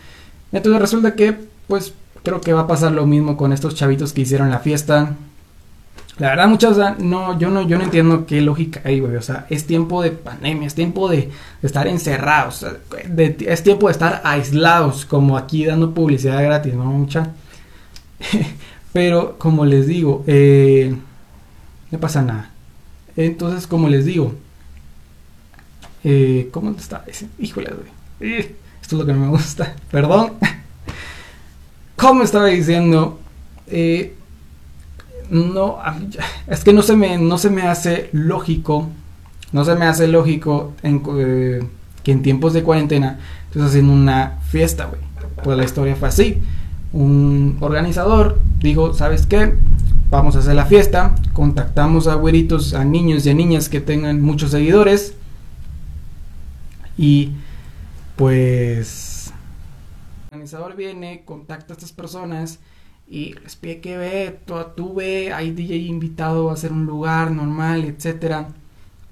[0.53, 1.37] Entonces resulta que,
[1.69, 5.17] pues, creo que va a pasar lo mismo con estos chavitos que hicieron la fiesta.
[6.21, 9.17] La verdad, muchas, no, yo no, yo no entiendo qué lógica hay, güey.
[9.17, 11.31] O sea, es tiempo de pandemia, es tiempo de,
[11.63, 12.65] estar encerrados,
[13.17, 16.85] es tiempo de estar aislados, como aquí dando publicidad gratis, ¿no?
[16.85, 17.31] Mucha.
[18.93, 20.95] Pero, como les digo, eh,
[21.91, 22.51] no pasa nada.
[23.17, 24.35] Entonces, como les digo,
[26.05, 27.03] eh, ¿cómo está?
[27.39, 28.33] Híjole, güey.
[28.33, 29.75] Eh, esto es lo que no me gusta.
[29.91, 30.35] Perdón.
[31.97, 33.21] Como estaba diciendo,
[33.69, 34.15] eh,
[35.31, 35.79] no,
[36.47, 38.89] es que no se me, no se me hace lógico,
[39.53, 41.63] no se me hace lógico eh,
[42.03, 45.01] que en tiempos de cuarentena estés haciendo una fiesta, güey.
[45.43, 46.43] Pues la historia fue así.
[46.93, 49.55] Un organizador dijo, ¿sabes qué?
[50.11, 54.21] Vamos a hacer la fiesta, contactamos a güeritos, a niños y a niñas que tengan
[54.21, 55.15] muchos seguidores
[56.99, 57.31] y
[58.17, 59.33] pues
[60.31, 62.59] el organizador viene, contacta a estas personas
[63.11, 64.39] y les pide que ve,
[64.77, 68.47] tú, ve, hay DJ invitado a hacer un lugar normal, etcétera.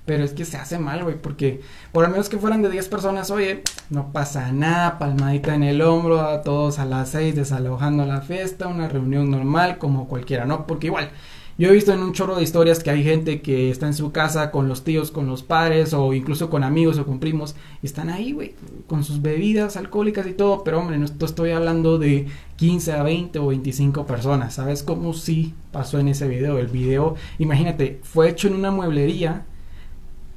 [0.07, 1.61] Pero es que se hace mal, güey, porque
[1.93, 5.83] por lo menos que fueran de 10 personas, oye, no pasa nada, palmadita en el
[5.83, 10.67] hombro, a todos a las 6 desalojando la fiesta, una reunión normal como cualquiera, ¿no?
[10.67, 11.11] Porque igual,
[11.59, 14.13] yo he visto en un chorro de historias que hay gente que está en su
[14.13, 17.87] casa con los tíos, con los padres o incluso con amigos o con primos y
[17.87, 18.55] están ahí, güey,
[18.87, 23.41] con sus bebidas alcohólicas y todo, pero hombre, no estoy hablando de 15 a 20
[23.41, 26.59] o 25 personas, ¿sabes cómo sí pasó en ese video?
[26.59, 29.45] El video, imagínate, fue hecho en una mueblería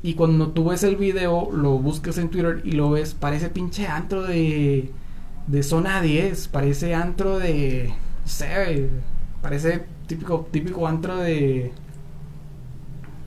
[0.01, 3.85] y cuando tú ves el video, lo buscas en Twitter y lo ves, parece pinche
[3.85, 4.91] antro de
[5.47, 8.89] de zona 10, parece antro de no sé,
[9.41, 11.71] parece típico, típico antro de.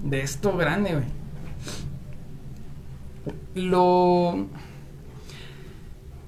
[0.00, 1.04] De esto grande, güey.
[3.54, 4.46] Lo.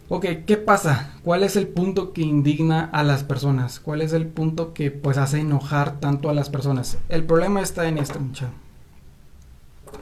[0.09, 1.15] Ok, ¿qué pasa?
[1.23, 3.81] ¿Cuál es el punto que indigna a las personas?
[3.81, 6.97] ¿Cuál es el punto que pues hace enojar tanto a las personas?
[7.09, 8.49] El problema está en esto, muchacho.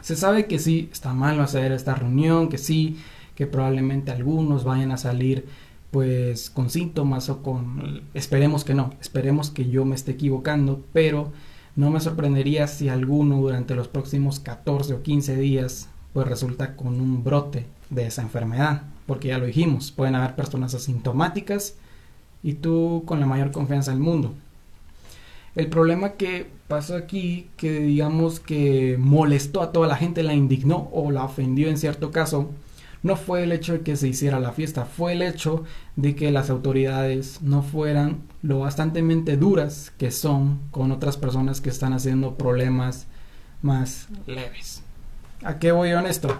[0.03, 3.01] Se sabe que sí, está malo hacer esta reunión, que sí,
[3.35, 5.47] que probablemente algunos vayan a salir
[5.95, 11.31] pues con síntomas o con esperemos que no, esperemos que yo me esté equivocando, pero
[11.77, 17.01] no me sorprendería si alguno durante los próximos 14 o 15 días pues resulta con
[17.01, 21.77] un brote de esa enfermedad, porque ya lo dijimos, pueden haber personas asintomáticas
[22.43, 24.35] y tú con la mayor confianza del mundo.
[25.55, 30.89] El problema que pasó aquí, que digamos que molestó a toda la gente, la indignó
[30.93, 32.51] o la ofendió en cierto caso,
[33.05, 35.63] no fue el hecho de que se hiciera la fiesta, fue el hecho
[35.95, 41.69] de que las autoridades no fueran lo bastantemente duras que son con otras personas que
[41.69, 43.07] están haciendo problemas
[43.61, 44.83] más leves.
[45.45, 46.35] ¿A qué voy honesto?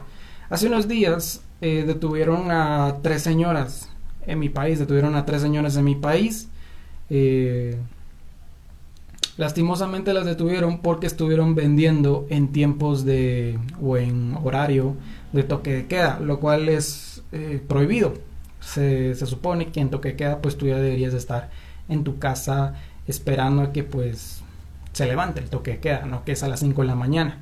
[0.49, 3.91] Hace unos días eh, detuvieron a tres señoras
[4.27, 6.49] en mi país, detuvieron a tres señoras en mi país.
[7.11, 7.77] Eh,
[9.37, 14.97] lastimosamente las detuvieron porque estuvieron vendiendo en tiempos de o en horario
[15.35, 18.15] de toque de queda, lo cual es eh, prohibido.
[18.61, 21.51] Se, supone que en toque de queda pues tú ya deberías estar
[21.89, 22.75] en tu casa
[23.07, 24.43] esperando a que pues
[24.93, 27.41] se levante el toque de queda, no que es a las 5 de la mañana.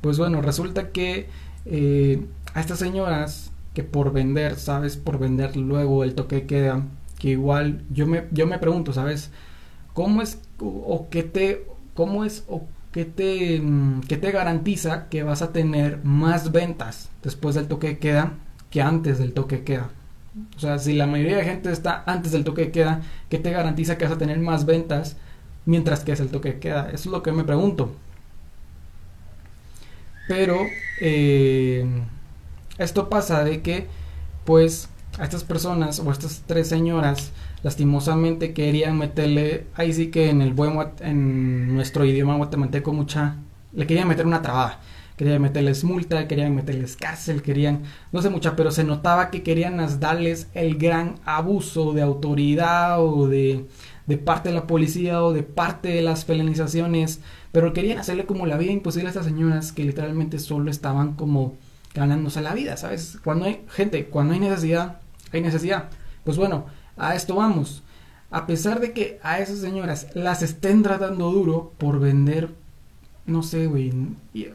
[0.00, 1.28] Pues bueno, resulta que
[1.66, 4.96] eh, a estas señoras que por vender, ¿sabes?
[4.96, 6.82] Por vender luego el toque de queda,
[7.18, 9.30] que igual yo me, yo me pregunto, ¿sabes?
[9.94, 12.64] ¿Cómo es o qué te, cómo es o
[12.98, 17.98] ¿qué te, mm, te garantiza que vas a tener más ventas después del toque de
[17.98, 18.32] queda
[18.70, 19.90] que antes del toque de queda?
[20.56, 23.52] O sea, si la mayoría de gente está antes del toque de queda, ¿qué te
[23.52, 25.16] garantiza que vas a tener más ventas
[25.64, 26.88] mientras que es el toque de queda?
[26.88, 27.92] Eso es lo que me pregunto.
[30.26, 30.56] Pero
[31.00, 31.86] eh,
[32.78, 33.86] esto pasa de que,
[34.44, 34.88] pues,
[35.20, 37.30] a estas personas o a estas tres señoras
[37.62, 43.36] lastimosamente querían meterle, ahí sí que en el buen, en nuestro idioma guatemalteco mucha,
[43.72, 44.80] le querían meter una trabada.
[45.16, 49.78] querían meterles multa, querían meterles cárcel, querían, no sé mucha, pero se notaba que querían
[49.98, 53.66] darles el gran abuso de autoridad o de,
[54.06, 58.46] de parte de la policía o de parte de las felonizaciones, pero querían hacerle como
[58.46, 61.56] la vida imposible a estas señoras que literalmente solo estaban como
[61.94, 63.18] ganándose la vida, ¿sabes?
[63.24, 65.00] Cuando hay gente, cuando hay necesidad,
[65.32, 65.88] hay necesidad.
[66.22, 66.66] Pues bueno,
[66.98, 67.82] a esto vamos.
[68.30, 72.54] A pesar de que a esas señoras las estén tratando duro por vender,
[73.26, 73.92] no sé, güey,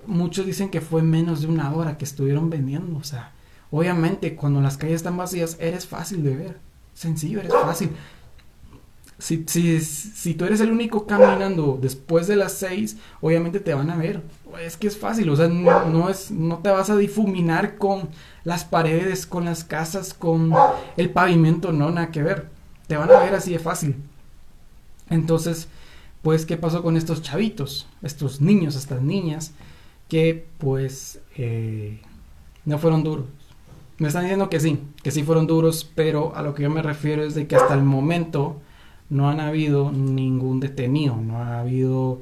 [0.05, 3.31] muchos dicen que fue menos de una hora que estuvieron vendiendo, o sea,
[3.71, 6.57] obviamente cuando las calles están vacías eres fácil de ver,
[6.93, 7.89] sencillo, eres fácil.
[9.17, 13.89] Si, si, si tú eres el único caminando después de las seis, obviamente te van
[13.89, 14.21] a ver.
[14.61, 18.09] Es que es fácil, o sea, no, es, no te vas a difuminar con
[18.43, 20.53] las paredes, con las casas, con
[20.97, 22.49] el pavimento, no, nada que ver.
[22.87, 23.95] Te van a ver así de fácil.
[25.09, 25.67] Entonces,
[26.21, 27.87] pues, ¿qué pasó con estos chavitos?
[28.01, 29.53] Estos niños, estas niñas,
[30.07, 31.99] que pues eh,
[32.65, 33.25] no fueron duros.
[33.97, 36.81] Me están diciendo que sí, que sí fueron duros, pero a lo que yo me
[36.81, 38.59] refiero es de que hasta el momento
[39.09, 42.21] no han habido ningún detenido, no ha habido...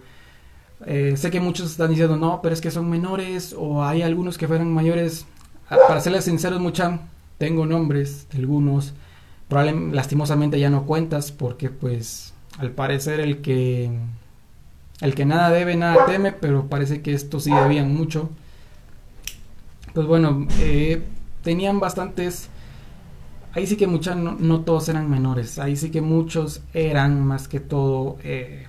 [0.85, 4.37] Eh, sé que muchos están diciendo, no, pero es que son menores o hay algunos
[4.37, 5.25] que fueran mayores.
[5.69, 6.99] Ah, para serles sinceros, mucha,
[7.37, 8.93] tengo nombres de algunos.
[9.47, 13.91] Probablemente, lastimosamente ya no cuentas porque pues al parecer el que
[15.01, 18.29] el que nada debe nada teme, pero parece que estos sí debían mucho.
[19.93, 21.01] Pues bueno, eh,
[21.43, 22.49] tenían bastantes
[23.53, 27.59] ahí sí que muchas, no, todos eran menores, ahí sí que muchos eran más que
[27.59, 28.67] todo, eh,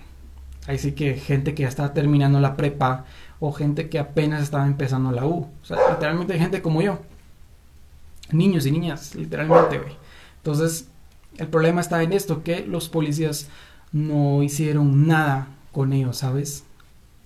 [0.66, 3.04] ahí sí que gente que ya estaba terminando la prepa
[3.40, 7.00] o gente que apenas estaba empezando la U, o sea, literalmente gente como yo,
[8.30, 9.96] niños y niñas, literalmente, güey.
[10.36, 10.88] Entonces,
[11.38, 13.48] el problema está en esto, que los policías
[13.92, 16.64] no hicieron nada con ellos, ¿sabes?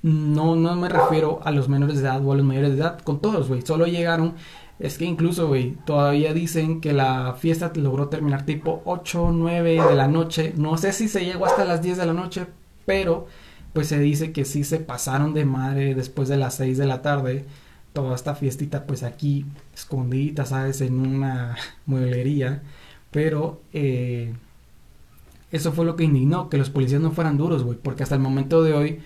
[0.02, 3.00] No, no me refiero a los menores de edad o a los mayores de edad,
[3.00, 3.62] con todos, güey.
[3.62, 4.34] Solo llegaron
[4.78, 9.94] es que incluso, güey, todavía dicen que la fiesta logró terminar tipo 8, 9 de
[9.94, 10.52] la noche.
[10.56, 12.46] No sé si se llegó hasta las 10 de la noche,
[12.86, 13.26] pero
[13.74, 17.02] pues se dice que sí se pasaron de madre después de las 6 de la
[17.02, 17.44] tarde.
[17.92, 19.44] Toda esta fiestita pues aquí
[19.74, 20.80] escondida, ¿sabes?
[20.80, 22.62] En una mueblería.
[23.10, 24.32] Pero eh,
[25.52, 27.78] eso fue lo que indignó, que los policías no fueran duros, güey.
[27.78, 29.00] Porque hasta el momento de hoy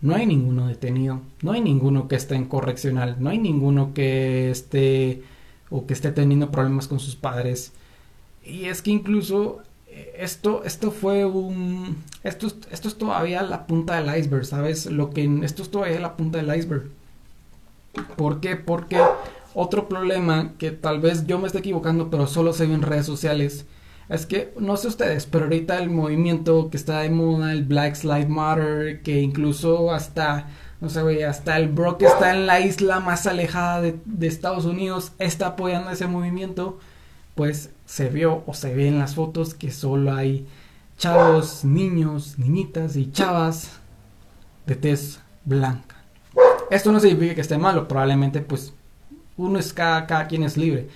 [0.00, 4.50] no hay ninguno detenido, no hay ninguno que esté en correccional, no hay ninguno que
[4.50, 5.22] esté
[5.70, 7.72] o que esté teniendo problemas con sus padres.
[8.44, 9.62] Y es que incluso
[10.16, 12.02] esto, esto fue un...
[12.22, 14.86] Esto, esto es todavía la punta del iceberg, ¿sabes?
[14.86, 16.90] Lo que, esto es todavía la punta del iceberg.
[18.16, 18.56] ¿Por qué?
[18.56, 19.00] Porque
[19.54, 23.06] otro problema que tal vez yo me esté equivocando, pero solo se ve en redes
[23.06, 23.66] sociales,
[24.08, 28.02] es que, no sé ustedes, pero ahorita el movimiento que está de moda, el Black
[28.02, 30.48] Lives Matter, que incluso hasta,
[30.80, 34.26] no sé, güey, hasta el bro que está en la isla más alejada de, de,
[34.26, 36.78] Estados Unidos está apoyando ese movimiento,
[37.34, 40.46] pues se vio o se ve en las fotos que solo hay
[40.96, 43.80] chavos, niños, niñitas y chavas
[44.66, 45.96] de tez blanca.
[46.70, 48.72] Esto no significa que esté malo, probablemente pues
[49.36, 50.88] uno es cada, quien es libre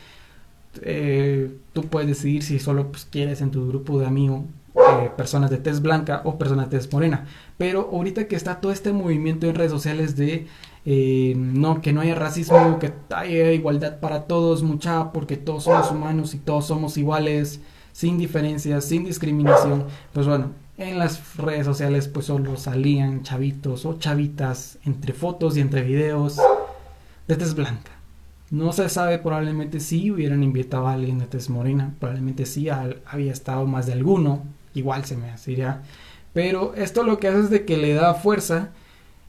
[0.83, 4.42] eh, tú puedes decidir si solo pues, quieres en tu grupo de amigos
[4.74, 7.27] eh, personas de tez blanca o personas de tez morena.
[7.57, 10.46] Pero ahorita que está todo este movimiento en redes sociales de
[10.85, 15.91] eh, no, que no haya racismo, que haya igualdad para todos, mucha, porque todos somos
[15.91, 17.61] humanos y todos somos iguales,
[17.93, 19.85] sin diferencias, sin discriminación.
[20.12, 25.61] Pues bueno, en las redes sociales pues solo salían chavitos o chavitas entre fotos y
[25.61, 26.38] entre videos
[27.27, 27.91] de tez blanca.
[28.51, 33.33] No se sabe probablemente si hubieran invitado a alguien de tez morena, probablemente sí había
[33.33, 35.83] estado más de alguno, igual se me hacía.
[36.33, 38.71] Pero esto lo que hace es de que le da fuerza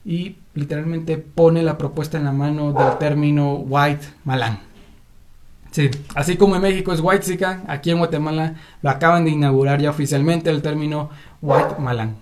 [0.10, 4.60] y literalmente pone la propuesta en la mano del término white malán.
[5.70, 9.80] Sí, así como en México es white zica, aquí en Guatemala lo acaban de inaugurar
[9.80, 11.12] ya oficialmente el término
[11.44, 12.16] white malán.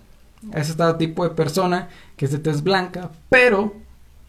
[0.53, 3.73] Es este tipo de persona que es de tez blanca, pero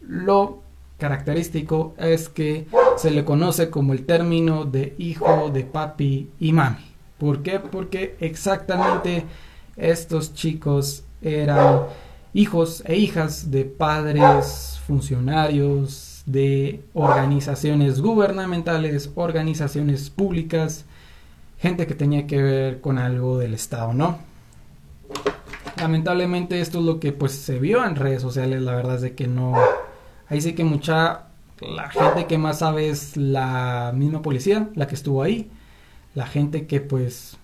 [0.02, 0.62] lo
[0.96, 6.94] característico es que se le conoce como el término de hijo de papi y mami.
[7.18, 7.59] ¿Por qué?
[7.59, 9.24] Porque exactamente
[9.76, 11.80] estos chicos eran
[12.39, 20.84] hijos e hijas de padres funcionarios de organizaciones gubernamentales, organizaciones públicas,
[21.59, 24.18] gente que tenía que ver con algo del Estado, ¿no?
[25.78, 29.14] Lamentablemente esto es lo que pues se vio en redes sociales, la verdad es de
[29.14, 29.55] que no
[30.28, 31.22] Ahí sí que mucha,
[31.61, 35.51] la gente que más sabe es la misma policía, la que estuvo ahí,
[36.14, 37.36] la gente que pues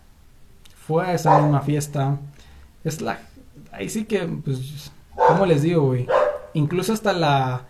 [0.87, 2.19] fue a esa misma fiesta,
[2.85, 3.19] es la,
[3.75, 4.93] ahí sí que, pues,
[5.29, 6.07] ¿cómo les digo, güey?
[6.55, 7.67] Incluso hasta la,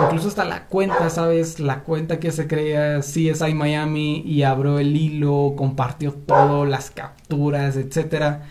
[0.00, 1.60] Incluso hasta la cuenta, ¿sabes?
[1.60, 7.76] La cuenta que se crea CSI Miami y abrió el hilo, compartió todo, las capturas,
[7.76, 8.48] etcétera.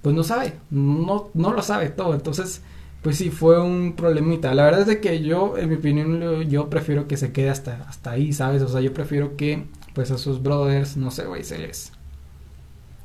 [0.00, 2.14] Pues no sabe, no, no lo sabe todo.
[2.14, 2.62] Entonces,
[3.02, 4.54] pues sí, fue un problemita.
[4.54, 8.12] La verdad es que yo, en mi opinión, yo prefiero que se quede hasta, hasta
[8.12, 8.62] ahí, ¿sabes?
[8.62, 11.92] O sea, yo prefiero que, pues a sus brothers, no sé, güey, se les...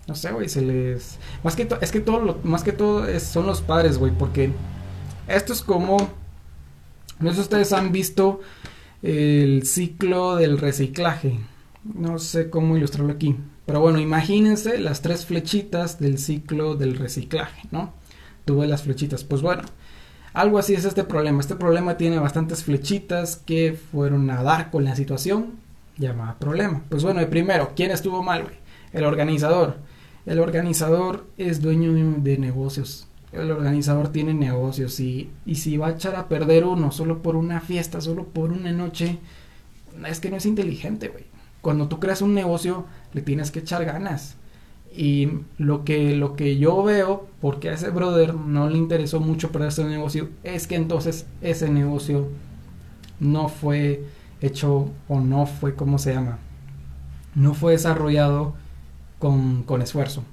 [0.07, 1.19] No sé, güey, se les...
[1.43, 4.51] Más que es que todo, lo, más que todo son los padres, güey, porque
[5.27, 5.97] esto es como...
[7.19, 8.41] No sé si ustedes han visto
[9.03, 11.39] el ciclo del reciclaje.
[11.83, 13.37] No sé cómo ilustrarlo aquí.
[13.65, 17.93] Pero bueno, imagínense las tres flechitas del ciclo del reciclaje, ¿no?
[18.45, 19.23] Tuve las flechitas.
[19.23, 19.63] Pues bueno,
[20.33, 21.39] algo así es este problema.
[21.39, 25.53] Este problema tiene bastantes flechitas que fueron a dar con la situación
[25.97, 26.81] llamada problema.
[26.89, 28.55] Pues bueno, el primero, ¿quién estuvo mal, güey?
[28.93, 29.77] El organizador.
[30.25, 33.07] El organizador es dueño de negocios.
[33.31, 37.35] El organizador tiene negocios y, y si va a echar a perder uno solo por
[37.35, 39.19] una fiesta, solo por una noche,
[40.07, 41.25] es que no es inteligente, güey.
[41.61, 44.35] Cuando tú creas un negocio, le tienes que echar ganas.
[44.93, 49.51] Y lo que, lo que yo veo, porque a ese brother no le interesó mucho
[49.51, 52.27] para ese negocio, es que entonces ese negocio
[53.19, 54.03] no fue
[54.41, 56.39] hecho o no fue, ¿cómo se llama?
[57.35, 58.55] No fue desarrollado
[59.21, 60.23] con, con esfuerzo.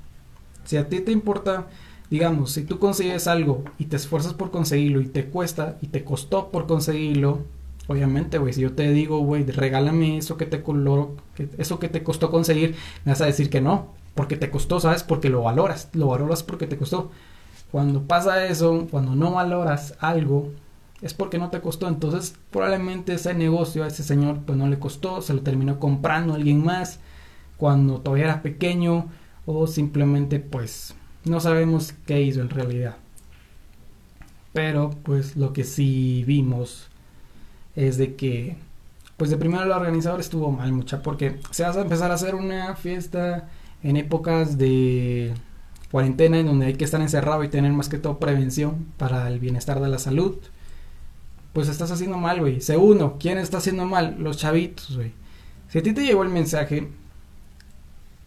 [0.65, 1.69] Si a ti te importa,
[2.11, 6.03] digamos, si tú consigues algo y te esfuerzas por conseguirlo y te cuesta y te
[6.03, 7.45] costó por conseguirlo,
[7.87, 11.17] obviamente, güey, si yo te digo, güey, regálame eso que te coloro,
[11.59, 12.75] eso que te costó conseguir,
[13.05, 15.05] me vas a decir que no, porque te costó, ¿sabes?
[15.05, 17.11] Porque lo valoras, lo valoras porque te costó.
[17.71, 20.51] Cuando pasa eso, cuando no valoras algo,
[21.03, 21.89] es porque no te costó.
[21.89, 26.35] Entonces, probablemente ese negocio a ese señor pues no le costó, se lo terminó comprando
[26.35, 27.01] alguien más
[27.59, 29.09] cuando todavía era pequeño
[29.45, 30.95] o simplemente pues
[31.25, 32.97] no sabemos qué hizo en realidad.
[34.55, 36.89] Pero pues lo que sí vimos
[37.77, 38.57] es de que
[39.19, 42.35] pues de primero el organizador estuvo mal mucha porque se vas a empezar a hacer
[42.35, 43.49] una fiesta
[43.83, 45.35] en épocas de
[45.91, 49.41] cuarentena en donde hay que estar encerrado y tener más que todo prevención para el
[49.41, 50.37] bienestar de la salud,
[51.53, 52.61] pues estás haciendo mal, güey.
[52.61, 54.17] Segundo, ¿quién está haciendo mal?
[54.19, 55.13] Los chavitos, güey.
[55.69, 56.89] Si a ti te llegó el mensaje,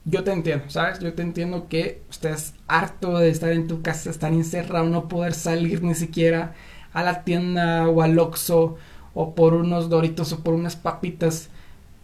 [0.06, 1.00] yo te entiendo, ¿sabes?
[1.00, 5.34] Yo te entiendo que estás harto de estar en tu casa, estar encerrado, no poder
[5.34, 6.56] salir ni siquiera
[6.94, 8.78] a la tienda o al Oxxo
[9.14, 11.50] o por unos doritos o por unas papitas,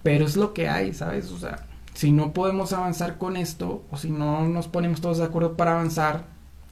[0.03, 1.31] pero es lo que hay, ¿sabes?
[1.31, 5.25] O sea, si no podemos avanzar con esto, o si no nos ponemos todos de
[5.25, 6.25] acuerdo para avanzar,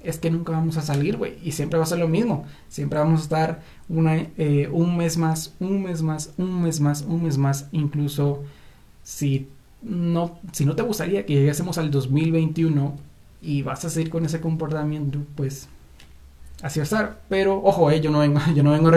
[0.04, 1.40] es que nunca vamos a salir, güey.
[1.44, 2.46] Y siempre va a ser lo mismo.
[2.70, 7.02] Siempre vamos a estar una, eh, un mes más, un mes más, un mes más,
[7.02, 7.68] un mes más.
[7.72, 8.44] Incluso
[9.02, 9.50] si
[9.82, 12.96] no, si no te gustaría que llegásemos al 2021
[13.42, 15.68] y vas a seguir con ese comportamiento, pues
[16.62, 17.22] así va a estar.
[17.30, 18.92] Pero, ojo, eh, yo no vengo, yo no vengo,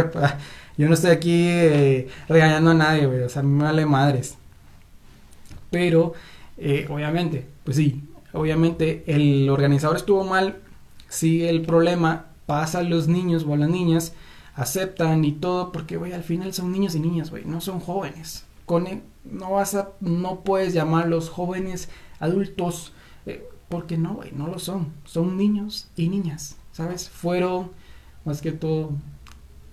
[0.77, 3.23] yo no estoy aquí eh, regañando a nadie, güey.
[3.23, 4.37] O sea, a mí me vale madres.
[5.71, 6.15] Pero,
[6.57, 8.03] eh, obviamente, pues sí,
[8.33, 10.57] obviamente el organizador estuvo mal,
[11.09, 14.15] sí el problema pasa a los niños o las niñas,
[14.55, 18.45] aceptan y todo, porque, güey, al final son niños y niñas, güey, no son jóvenes.
[18.65, 18.87] Con
[19.31, 22.93] no vas a, no puedes llamarlos jóvenes adultos,
[23.27, 27.09] eh, porque no, güey, no lo son, son niños y niñas, ¿sabes?
[27.09, 27.71] Fueron,
[28.25, 28.93] más que todo,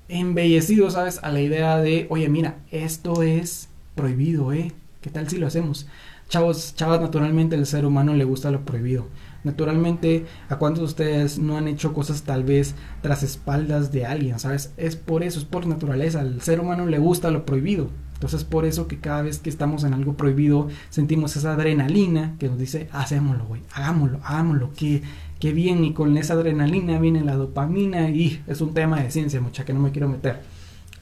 [0.10, 1.20] embellecidos, ¿sabes?
[1.24, 4.74] A la idea de, oye, mira, esto es prohibido, ¿eh?
[5.02, 5.88] ¿Qué tal si lo hacemos?
[6.28, 9.08] Chavos, chavas, naturalmente el ser humano le gusta lo prohibido.
[9.44, 14.40] Naturalmente, ¿a cuántos de ustedes no han hecho cosas tal vez tras espaldas de alguien?
[14.40, 14.74] ¿Sabes?
[14.76, 16.22] Es por eso, es por naturaleza.
[16.22, 17.90] Al ser humano le gusta lo prohibido.
[18.16, 22.50] Entonces, por eso que cada vez que estamos en algo prohibido, sentimos esa adrenalina que
[22.50, 25.04] nos dice, hacémoslo, güey, hagámoslo, hagámoslo, que,
[25.40, 25.84] que bien.
[25.84, 29.74] Y con esa adrenalina viene la dopamina y es un tema de ciencia, mucha que
[29.74, 30.42] no me quiero meter.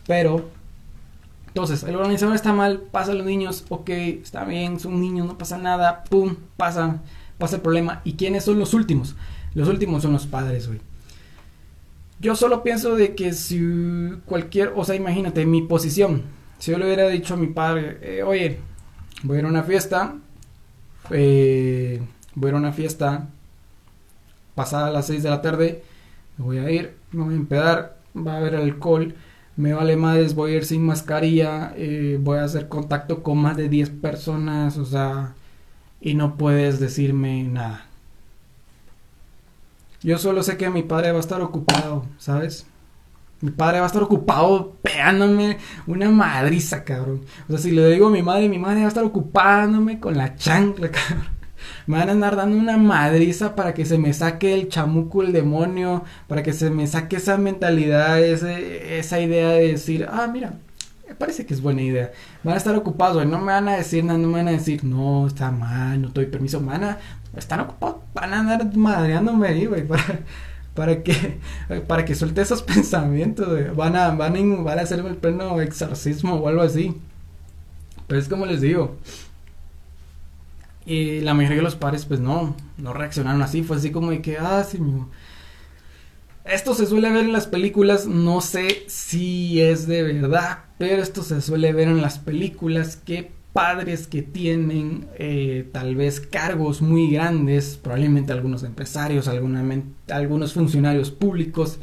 [0.05, 0.49] Pero
[1.53, 5.37] entonces, el organizador está mal, pasa a los niños, ok, está bien, son niños, no
[5.37, 7.03] pasa nada, pum, pasa,
[7.37, 8.01] pasa el problema.
[8.03, 9.15] ¿Y quiénes son los últimos?
[9.53, 10.81] Los últimos son los padres, güey.
[12.19, 13.61] Yo solo pienso de que si
[14.25, 16.23] cualquier, o sea, imagínate mi posición.
[16.59, 18.59] Si yo le hubiera dicho a mi padre, eh, oye,
[19.23, 20.15] voy a ir a una fiesta,
[21.09, 22.01] eh,
[22.35, 23.27] voy a ir a una fiesta
[24.55, 25.83] pasada las 6 de la tarde,
[26.37, 29.15] me voy a ir, me voy a empedar, va a haber alcohol
[29.55, 33.55] me vale madres, voy a ir sin mascarilla, eh, voy a hacer contacto con más
[33.57, 35.35] de 10 personas, o sea,
[36.01, 37.85] y no puedes decirme nada.
[40.01, 42.65] Yo solo sé que mi padre va a estar ocupado, ¿sabes?
[43.43, 47.25] Mi padre va a estar ocupado pegándome una madriza, cabrón.
[47.49, 50.15] O sea, si le digo a mi madre, mi madre va a estar ocupándome con
[50.15, 51.27] la chancla, cabrón.
[51.85, 55.33] me van a andar dando una madriza para que se me saque el chamuco, el
[55.33, 60.53] demonio, para que se me saque esa mentalidad, esa idea de decir, ah, mira,
[61.17, 62.13] parece que es buena idea.
[62.45, 64.51] Van a estar ocupados, güey, no me van a decir nada, no me van a
[64.51, 66.97] decir, no, está mal, no doy permiso, van a,
[67.35, 70.21] están ocupados, van a andar madreándome ahí, güey, para,
[70.73, 71.39] para que,
[71.87, 73.75] para que suelte esos pensamientos.
[73.75, 76.95] Van a, van a, van a hacer el pleno exorcismo o algo así.
[78.07, 78.97] Pero es como les digo,
[80.85, 83.63] y la mayoría de los padres, pues no, no reaccionaron así.
[83.63, 84.79] Fue así como de que, ah, sí,
[86.45, 91.23] Esto se suele ver en las películas, no sé si es de verdad, pero esto
[91.23, 97.11] se suele ver en las películas que padres que tienen eh, tal vez cargos muy
[97.11, 101.79] grandes, probablemente algunos empresarios, algunos funcionarios públicos,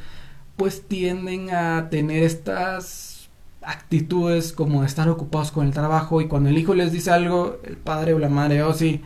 [0.56, 3.30] pues tienden a tener estas
[3.62, 7.76] actitudes como estar ocupados con el trabajo y cuando el hijo les dice algo, el
[7.76, 9.02] padre o la madre, oh sí,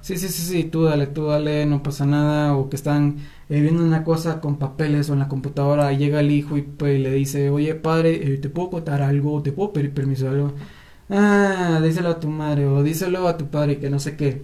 [0.00, 3.16] sí, sí, sí, sí, tú dale, tú dale, no pasa nada, o que están
[3.48, 6.98] eh, viendo una cosa con papeles o en la computadora, llega el hijo y pues
[7.00, 9.42] le dice, oye padre, eh, ¿te puedo contar algo?
[9.42, 10.54] ¿Te puedo pedir permiso algo?
[11.08, 14.42] Ah, díselo a tu madre o díselo a tu padre que no sé qué.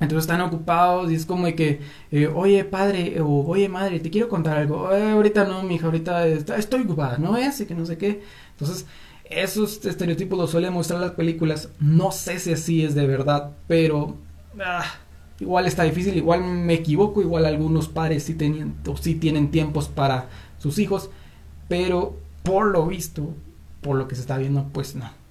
[0.00, 1.80] Entonces están ocupados y es como que,
[2.10, 4.88] eh, oye padre o oye madre, te quiero contar algo.
[4.88, 7.60] ahorita no, mi hija, ahorita estoy ocupada, ¿no es?
[7.60, 8.22] Y que no sé qué.
[8.52, 8.86] Entonces,
[9.24, 11.68] esos estereotipos los suelen mostrar las películas.
[11.78, 14.16] No sé si así es de verdad, pero
[14.60, 14.84] ah,
[15.38, 19.88] igual está difícil, igual me equivoco, igual algunos padres sí, tenían, o sí tienen tiempos
[19.88, 20.28] para
[20.58, 21.10] sus hijos,
[21.68, 23.34] pero por lo visto,
[23.82, 25.21] por lo que se está viendo, pues no.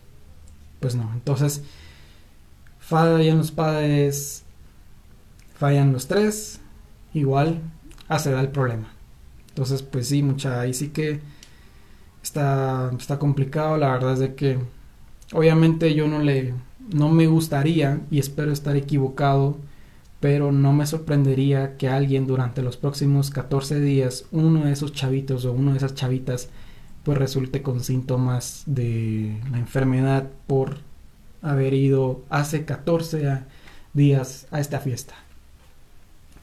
[0.81, 1.09] Pues no.
[1.13, 1.63] Entonces,
[2.79, 4.43] fallan los padres,
[5.55, 6.59] fallan los tres,
[7.13, 7.61] igual
[8.09, 8.91] hace da el problema.
[9.49, 11.21] Entonces, pues sí, mucha, ahí sí que
[12.21, 13.77] está, está complicado.
[13.77, 14.59] La verdad es de que
[15.31, 16.53] obviamente yo no le,
[16.93, 19.57] no me gustaría y espero estar equivocado,
[20.19, 25.45] pero no me sorprendería que alguien durante los próximos 14 días, uno de esos chavitos
[25.45, 26.49] o uno de esas chavitas,
[27.03, 30.77] pues resulte con síntomas de la enfermedad por
[31.41, 33.39] haber ido hace 14
[33.93, 35.15] días a esta fiesta.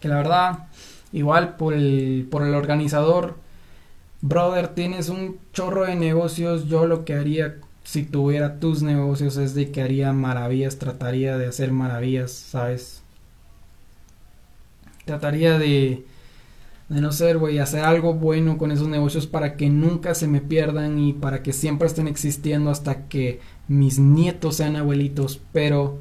[0.00, 0.68] Que la verdad,
[1.12, 3.36] igual por el, por el organizador,
[4.20, 7.56] brother, tienes un chorro de negocios, yo lo que haría
[7.88, 13.02] si tuviera tus negocios es de que haría maravillas, trataría de hacer maravillas, ¿sabes?
[15.06, 16.04] Trataría de,
[16.88, 20.40] de no ser, güey, hacer algo bueno con esos negocios para que nunca se me
[20.40, 25.98] pierdan y para que siempre estén existiendo hasta que mis nietos sean abuelitos, pero...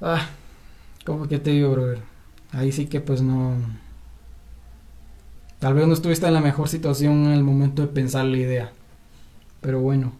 [0.00, 0.28] Ah,
[1.04, 2.00] como que te digo, brother?
[2.52, 3.54] Ahí sí que pues no
[5.58, 8.72] Tal vez no estuviste en la mejor situación en el momento de pensar la idea.
[9.60, 10.12] Pero bueno.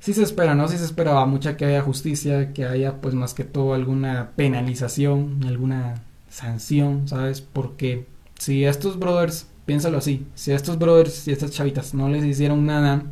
[0.00, 0.66] Sí se espera, ¿no?
[0.68, 5.44] Sí se esperaba mucha que haya justicia, que haya pues más que todo alguna penalización,
[5.46, 6.02] alguna
[6.32, 7.40] sanción, ¿sabes?
[7.40, 8.06] Porque
[8.38, 13.02] si estos brothers, piénsalo así, si estos brothers y estas chavitas no les hicieron nada,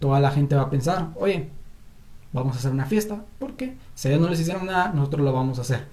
[0.00, 1.48] toda la gente va a pensar, oye,
[2.32, 5.58] vamos a hacer una fiesta, porque si ellos no les hicieron nada, nosotros lo vamos
[5.58, 5.86] a hacer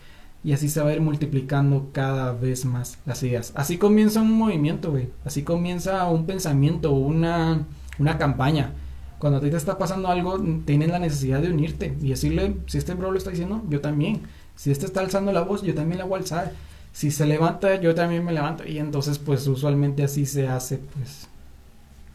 [0.44, 3.52] y así se va a ir multiplicando cada vez más las ideas.
[3.56, 5.10] Así comienza un movimiento, güey.
[5.26, 7.66] Así comienza un pensamiento, una,
[8.00, 8.74] una campaña.
[9.20, 12.78] Cuando a ti te está pasando algo, tienes la necesidad de unirte y decirle, si
[12.78, 14.22] este bro lo está diciendo, yo también.
[14.58, 16.52] Si este está alzando la voz, yo también la voy a alzar.
[16.92, 18.68] Si se levanta, yo también me levanto.
[18.68, 21.30] Y entonces, pues usualmente así se hace, pues,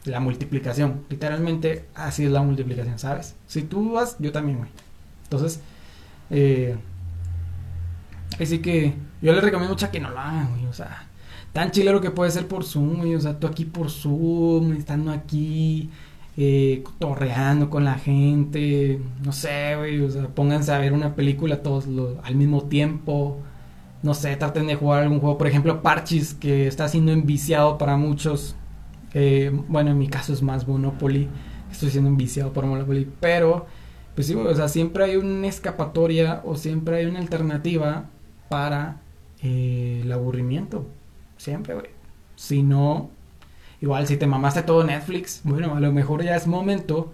[0.05, 1.05] la multiplicación.
[1.09, 3.33] Literalmente, así es la multiplicación, ¿sabes?
[3.47, 4.69] Si tú vas, yo también, güey.
[5.23, 5.61] Entonces,
[6.29, 6.75] eh,
[8.39, 10.65] Así que yo les recomiendo mucho que no lo hagan, güey.
[10.65, 11.07] O sea,
[11.51, 13.15] tan chilero que puede ser por Zoom, güey.
[13.15, 15.89] O sea, tú aquí por Zoom, estando aquí,
[16.35, 18.99] eh, torreando con la gente.
[19.23, 20.01] No sé, güey.
[20.01, 21.87] O sea, pónganse a ver una película todos
[22.23, 23.37] al mismo tiempo.
[24.01, 25.37] No sé, traten de jugar algún juego.
[25.37, 28.55] Por ejemplo, Parchis, que está siendo enviciado para muchos.
[29.13, 31.29] Eh, bueno, en mi caso es más Monopoly.
[31.71, 33.09] Estoy siendo enviciado por Monopoly.
[33.19, 33.67] Pero,
[34.15, 38.09] pues sí, o sea, siempre hay una escapatoria o siempre hay una alternativa
[38.49, 39.01] para
[39.41, 40.87] eh, el aburrimiento.
[41.37, 41.87] Siempre, güey.
[42.35, 43.11] Si no,
[43.83, 47.11] igual si te mamaste todo Netflix, bueno, a lo mejor ya es momento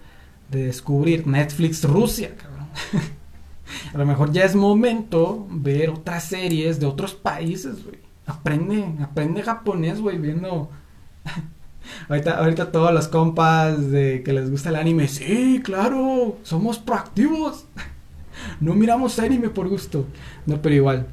[0.52, 2.68] de descubrir Netflix Rusia, cabrón.
[3.92, 7.98] a lo mejor ya es momento ver otras series de otros países, güey.
[8.24, 10.70] Aprende, aprende japonés, güey, viendo...
[12.08, 17.66] ahorita, ahorita todos los compas de que les gusta el anime, sí, claro, somos proactivos.
[18.60, 20.06] no miramos anime por gusto.
[20.46, 21.08] No, pero igual.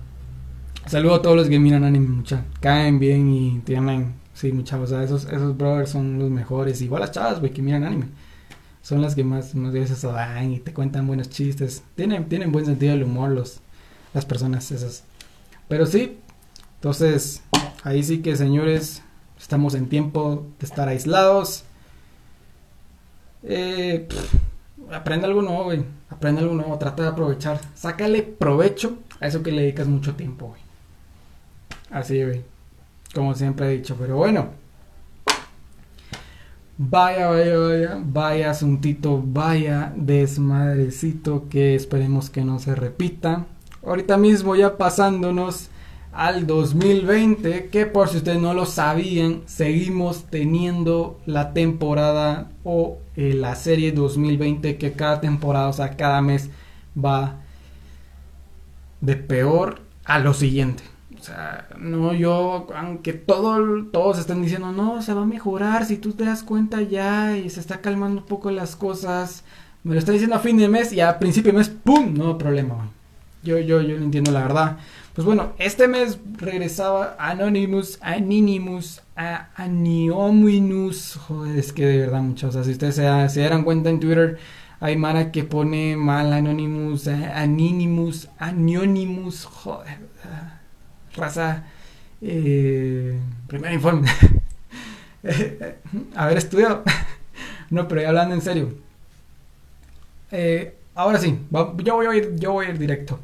[0.86, 2.46] Saludo a todos los que miran anime, mucha.
[2.60, 4.27] Caen bien y tienen.
[4.38, 4.80] Sí, mucha.
[4.80, 6.80] O sea, esos, esos brothers son los mejores.
[6.84, 8.06] Igual las chavas, güey, que miran anime.
[8.84, 11.82] Son las que más, más veces dan y te cuentan buenos chistes.
[11.96, 13.62] Tienen, tienen buen sentido del humor los,
[14.14, 15.04] las personas esas.
[15.68, 16.20] Pero sí,
[16.76, 17.42] entonces
[17.84, 19.02] ahí sí que señores,
[19.40, 21.64] estamos en tiempo de estar aislados.
[23.42, 24.08] Eh,
[24.92, 25.84] aprende algo nuevo, güey.
[26.12, 27.60] Aprende algo nuevo, trata de aprovechar.
[27.74, 30.62] Sácale provecho a eso que le dedicas mucho tiempo, güey.
[31.90, 32.57] Así, güey.
[33.18, 34.50] Como siempre he dicho, pero bueno.
[36.78, 43.48] Vaya, vaya, vaya, vaya asuntito, vaya desmadrecito que esperemos que no se repita.
[43.84, 45.72] Ahorita mismo ya pasándonos
[46.12, 53.34] al 2020, que por si ustedes no lo sabían, seguimos teniendo la temporada o eh,
[53.34, 56.52] la serie 2020 que cada temporada, o sea, cada mes
[56.96, 57.38] va
[59.02, 60.84] de peor a lo siguiente.
[61.28, 66.14] Sea, no, yo, aunque todo, todos estén diciendo, no, se va a mejorar, si tú
[66.14, 69.44] te das cuenta ya y se está calmando un poco las cosas,
[69.84, 72.14] me lo está diciendo a fin de mes y a principio de mes, ¡pum!
[72.14, 72.90] No problema,
[73.44, 74.78] Yo, yo, yo no entiendo la verdad.
[75.14, 79.02] Pues bueno, este mes regresaba Anonymous, Anonymous,
[79.58, 83.90] Anonymous, joder, es que de verdad muchos, o sea, si ustedes se, se dieran cuenta
[83.90, 84.38] en Twitter,
[84.80, 90.08] hay Mara que pone mal Anonymous, Anonymous, Anonymous, joder
[91.18, 91.66] raza,
[92.22, 94.10] eh, primer informe,
[96.16, 96.84] haber estudiado.
[97.70, 98.74] no, pero hablando en serio.
[100.32, 101.40] Eh, ahora sí,
[101.84, 103.20] yo voy a ir, yo voy a ir directo.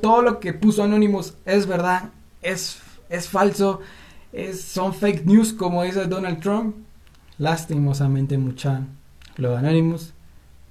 [0.00, 2.10] Todo lo que puso Anonymous es verdad,
[2.42, 2.78] es,
[3.08, 3.80] es falso,
[4.32, 6.76] es, son fake news como dice Donald Trump.
[7.38, 8.82] Lastimosamente mucha
[9.36, 10.14] lo de Anonymous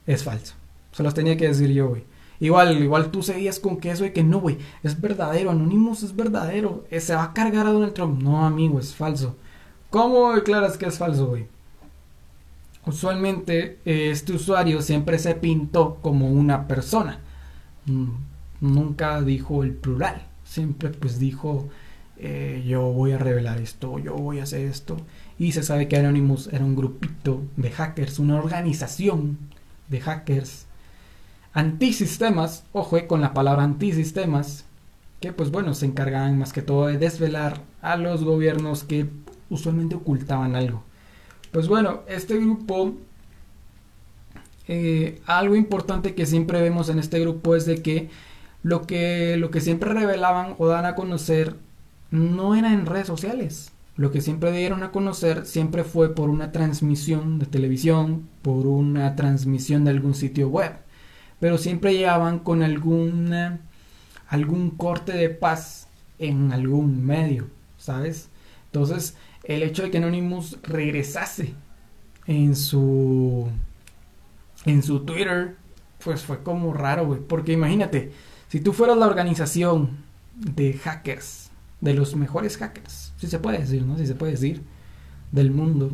[0.07, 0.55] es falso.
[0.91, 2.03] Se los tenía que decir yo, güey.
[2.39, 6.15] Igual, igual tú seguías con que eso de que no, güey, es verdadero, Anonymous es
[6.15, 8.21] verdadero, eh, se va a cargar a Donald Trump.
[8.21, 9.35] No, amigo, es falso.
[9.89, 11.47] ¿Cómo declaras que es falso, güey?
[12.85, 17.19] Usualmente eh, este usuario siempre se pintó como una persona.
[17.85, 18.09] Mm,
[18.61, 20.27] nunca dijo el plural.
[20.43, 21.69] Siempre pues dijo
[22.17, 24.97] eh, yo voy a revelar esto, yo voy a hacer esto.
[25.37, 29.37] Y se sabe que Anonymous era un grupito de hackers, una organización
[29.89, 30.65] de hackers
[31.55, 34.65] antisistemas, ojo eh, con la palabra antisistemas,
[35.21, 39.07] que pues bueno, se encargaban más que todo de desvelar a los gobiernos que
[39.49, 40.83] usualmente ocultaban algo.
[41.51, 42.95] Pues bueno, este grupo,
[44.67, 48.09] eh, algo importante que siempre vemos en este grupo es de que
[48.61, 51.55] lo que, lo que siempre revelaban o dan a conocer
[52.11, 53.71] no era en redes sociales.
[53.95, 59.15] Lo que siempre dieron a conocer siempre fue por una transmisión de televisión, por una
[59.15, 60.84] transmisión de algún sitio web
[61.39, 63.59] pero siempre llegaban con alguna,
[64.27, 65.87] algún corte de paz
[66.19, 68.29] en algún medio, ¿sabes?
[68.67, 71.53] Entonces, el hecho de que Anonymous regresase
[72.27, 73.47] en su
[74.65, 75.55] en su Twitter,
[76.03, 78.11] pues fue como raro, güey, porque imagínate,
[78.47, 79.97] si tú fueras la organización
[80.35, 83.97] de hackers, de los mejores hackers, si se puede decir, ¿no?
[83.97, 84.63] Si se puede decir,
[85.31, 85.91] del mundo,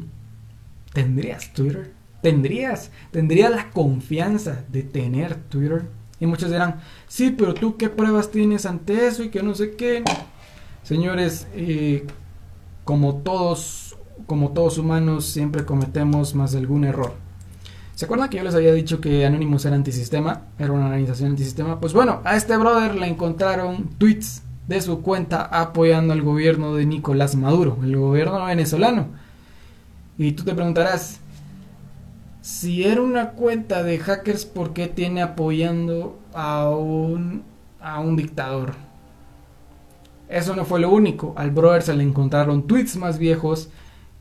[0.94, 1.92] ¿tendrías Twitter?
[2.22, 5.84] Tendrías, tendrías la confianza de tener Twitter.
[6.20, 9.76] Y muchos dirán, sí, pero tú qué pruebas tienes ante eso y que no sé
[9.76, 10.04] qué.
[10.84, 12.06] Señores, eh,
[12.84, 13.98] como todos,
[14.28, 17.14] como todos humanos, siempre cometemos más de algún error.
[17.96, 20.44] ¿Se acuerdan que yo les había dicho que Anonymous era antisistema?
[20.58, 21.80] Era una organización antisistema.
[21.80, 26.86] Pues bueno, a este brother le encontraron tweets de su cuenta apoyando al gobierno de
[26.86, 29.08] Nicolás Maduro, el gobierno venezolano.
[30.18, 31.20] Y tú te preguntarás,
[32.42, 37.44] si era una cuenta de hackers, ¿por qué tiene apoyando a un,
[37.80, 38.74] a un dictador?
[40.28, 41.34] Eso no fue lo único.
[41.38, 43.70] Al brother se le encontraron tweets más viejos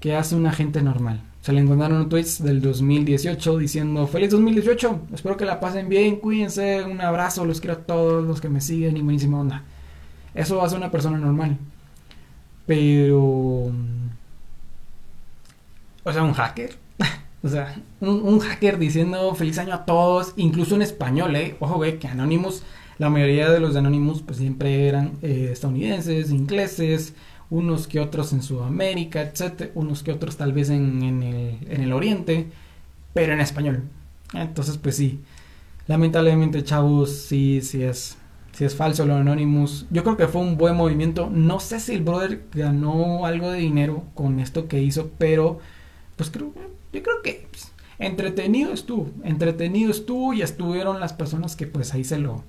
[0.00, 1.22] que hace una gente normal.
[1.40, 6.82] Se le encontraron tweets del 2018 diciendo feliz 2018, espero que la pasen bien, cuídense,
[6.82, 9.62] un abrazo, los quiero a todos los que me siguen y buenísima onda.
[10.34, 11.56] Eso hace una persona normal.
[12.66, 13.70] Pero...
[16.02, 16.76] O sea, un hacker
[17.42, 21.56] o sea, un, hacker diciendo feliz año a todos, incluso en español, ¿eh?
[21.60, 22.62] Ojo, güey, que Anonymous,
[22.98, 27.14] la mayoría de los Anonymous, pues siempre eran eh, estadounidenses, ingleses,
[27.48, 31.92] unos que otros en Sudamérica, etcétera, unos que otros tal vez en, el, en el
[31.92, 32.48] Oriente,
[33.14, 33.84] pero en español.
[34.34, 35.20] Entonces, pues sí,
[35.86, 38.18] lamentablemente, chavos, sí, sí es,
[38.52, 39.86] sí es falso lo de Anonymous.
[39.90, 41.30] Yo creo que fue un buen movimiento.
[41.30, 45.58] No sé si el brother ganó algo de dinero con esto que hizo, pero
[46.16, 46.52] pues creo
[46.92, 52.04] yo creo que pues, entretenido estuvo, entretenido estuvo y estuvieron las personas que pues ahí
[52.04, 52.44] se lo,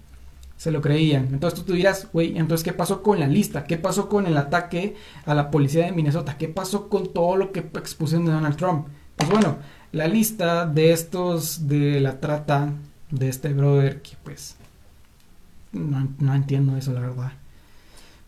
[0.58, 1.30] se lo creían.
[1.32, 3.66] Entonces tú dirás, güey, entonces ¿qué pasó con la lista?
[3.66, 6.38] ¿Qué pasó con el ataque a la policía de Minnesota?
[6.38, 8.88] ¿Qué pasó con todo lo que expusieron de Donald Trump?
[9.16, 9.58] Pues bueno,
[9.92, 12.74] la lista de estos de la trata
[13.10, 14.56] de este brother que pues
[15.74, 17.34] no, no entiendo eso, la verdad.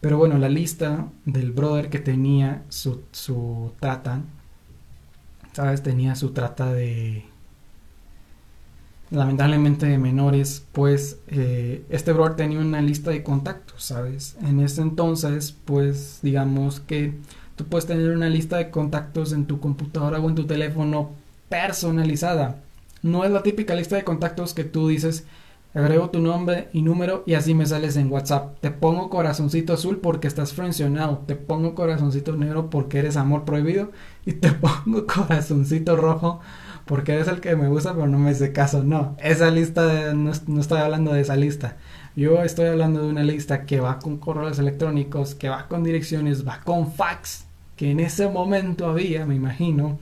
[0.02, 4.22] Pero bueno, la lista del brother que tenía su, su trata,
[5.54, 5.84] ¿sabes?
[5.84, 7.26] Tenía su trata de...
[9.12, 14.36] Lamentablemente de menores, pues eh, este brother tenía una lista de contactos, ¿sabes?
[14.42, 17.14] En ese entonces, pues digamos que
[17.56, 21.12] tú puedes tener una lista de contactos en tu computadora o en tu teléfono
[21.48, 22.64] personalizada.
[23.04, 25.26] No es la típica lista de contactos que tú dices,
[25.74, 28.60] agrego tu nombre y número y así me sales en WhatsApp.
[28.62, 31.24] Te pongo corazoncito azul porque estás frencionado.
[31.26, 33.92] Te pongo corazoncito negro porque eres amor prohibido.
[34.26, 36.40] Y te pongo corazoncito rojo
[36.86, 38.84] porque eres el que me gusta pero no me hace caso.
[38.84, 41.78] No, esa lista, no, estoy hablando de esa lista.
[42.16, 46.48] Yo estoy hablando de una lista que va con correos electrónicos, que va con direcciones,
[46.48, 47.46] va con fax,
[47.76, 49.98] que en ese momento había, me imagino,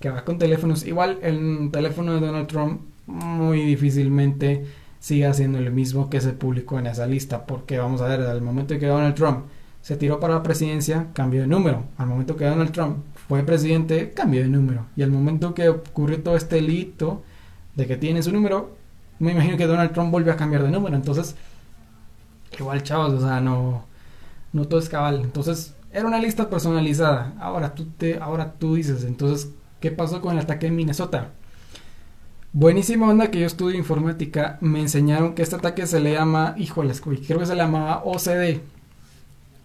[0.00, 0.84] que va con teléfonos.
[0.84, 4.66] Igual el teléfono de Donald Trump muy difícilmente
[5.00, 8.42] siga siendo el mismo que se publicó en esa lista, porque vamos a ver, al
[8.42, 9.46] momento que Donald Trump
[9.82, 11.84] se tiró para la presidencia, cambió de número.
[11.96, 14.86] Al momento que Donald Trump fue presidente, cambió de número.
[14.96, 17.22] Y al momento que ocurrió todo este lito
[17.74, 18.76] de que tiene su número,
[19.18, 20.96] me imagino que Donald Trump volvió a cambiar de número.
[20.96, 21.36] Entonces,
[22.58, 23.84] igual, chavos, o sea, no,
[24.52, 25.20] no todo es cabal.
[25.22, 27.34] Entonces, era una lista personalizada.
[27.40, 31.32] Ahora tú, te, ahora tú dices, entonces, ¿qué pasó con el ataque en Minnesota?
[32.54, 34.56] Buenísima onda que yo estudio informática.
[34.62, 38.02] Me enseñaron que este ataque se le llama, híjoles, güey, creo que se le llamaba
[38.04, 38.60] OCD.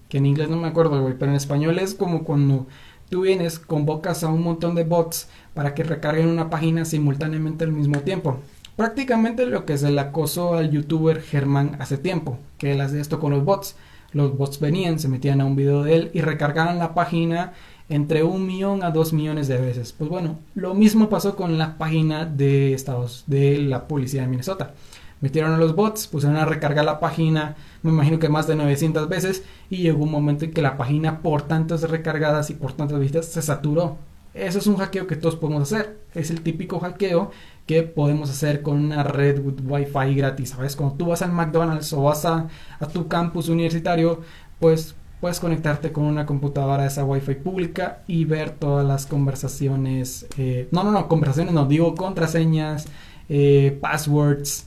[0.10, 2.68] Que en inglés no me acuerdo, güey, pero en español es como cuando
[3.10, 7.72] tú vienes, convocas a un montón de bots para que recarguen una página simultáneamente al
[7.72, 8.42] mismo tiempo.
[8.76, 13.18] Prácticamente lo que se le acosó al youtuber Germán hace tiempo, que él hace esto
[13.18, 13.78] con los bots.
[14.12, 17.54] Los bots venían, se metían a un video de él y recargaban la página
[17.94, 19.94] entre un millón a dos millones de veces.
[19.94, 24.74] Pues bueno, lo mismo pasó con la página de Estados de la policía de Minnesota.
[25.22, 29.08] Metieron a los bots, pusieron a recargar la página, me imagino que más de 900
[29.10, 33.00] veces, y llegó un momento en que la página, por tantas recargadas y por tantas
[33.00, 33.98] visitas, se saturó.
[34.34, 36.00] Eso es un hackeo que todos podemos hacer.
[36.16, 37.30] Es el típico hackeo
[37.68, 40.50] que podemos hacer con una red Wi-Fi gratis.
[40.50, 40.76] ¿Sabes?
[40.76, 42.48] Cuando tú vas al McDonald's o vas a,
[42.80, 44.22] a tu campus universitario,
[44.60, 50.28] pues puedes conectarte con una computadora esa Wi-Fi pública y ver todas las conversaciones.
[50.38, 52.88] Eh, no, no, no, conversaciones no, digo contraseñas,
[53.30, 54.66] eh, passwords,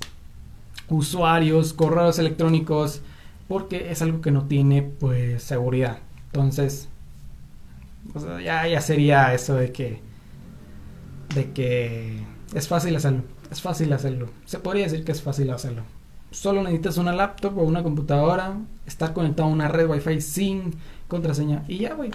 [0.89, 3.03] usuarios, correos electrónicos,
[3.49, 5.99] porque es algo que no tiene pues seguridad.
[6.33, 6.89] Entonces,
[8.43, 10.01] ya, ya sería eso de que,
[11.35, 12.23] de que
[12.55, 14.31] es fácil hacerlo, es fácil hacerlo.
[14.47, 15.83] Se podría decir que es fácil hacerlo
[16.31, 20.74] solo necesitas una laptop o una computadora, estar conectado a una red Wi-Fi sin
[21.09, 22.11] contraseña y ya, güey.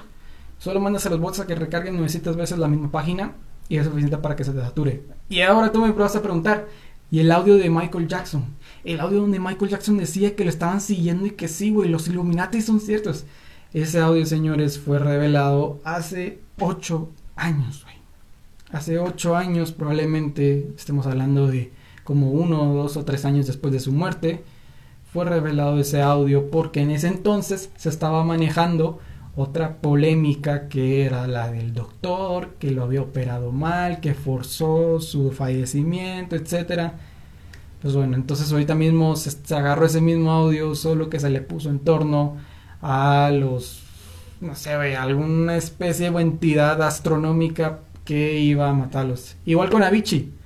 [0.59, 3.33] Solo mandas a los bots a que recarguen 900 veces la misma página
[3.67, 5.03] y es suficiente para que se te sature.
[5.29, 6.67] Y ahora tú me vas a preguntar,
[7.09, 8.45] ¿y el audio de Michael Jackson?
[8.83, 12.07] El audio donde Michael Jackson decía que lo estaban siguiendo y que sí, güey, los
[12.07, 13.25] Illuminati son ciertos.
[13.73, 17.95] Ese audio, señores, fue revelado hace 8 años, güey.
[18.71, 21.71] Hace 8 años probablemente estemos hablando de
[22.03, 24.43] como uno, dos o tres años después de su muerte,
[25.11, 28.99] fue revelado ese audio porque en ese entonces se estaba manejando
[29.35, 35.31] otra polémica que era la del doctor, que lo había operado mal, que forzó su
[35.31, 36.95] fallecimiento, etcétera.
[37.81, 41.69] Pues bueno, entonces ahorita mismo se, agarró ese mismo audio, solo que se le puso
[41.69, 42.37] en torno
[42.81, 43.83] a los,
[44.39, 49.35] no sé, alguna especie o entidad astronómica que iba a matarlos.
[49.45, 50.40] Igual con Avicii.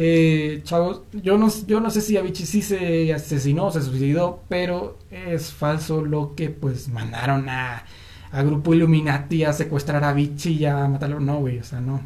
[0.00, 4.96] Eh, chavos, yo no, yo no sé si Avicii sí se asesinó, se suicidó, pero
[5.10, 7.82] es falso lo que pues mandaron a,
[8.30, 11.18] a Grupo Illuminati a secuestrar a Avicii y a matarlo.
[11.18, 12.00] No, güey, o sea, no.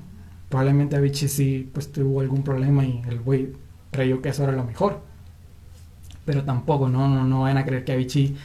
[0.49, 3.53] Probablemente Avicii sí pues tuvo algún problema y el güey
[3.91, 5.01] creyó que eso era lo mejor.
[6.25, 8.37] Pero tampoco, no, no, no van a creer que a Avicii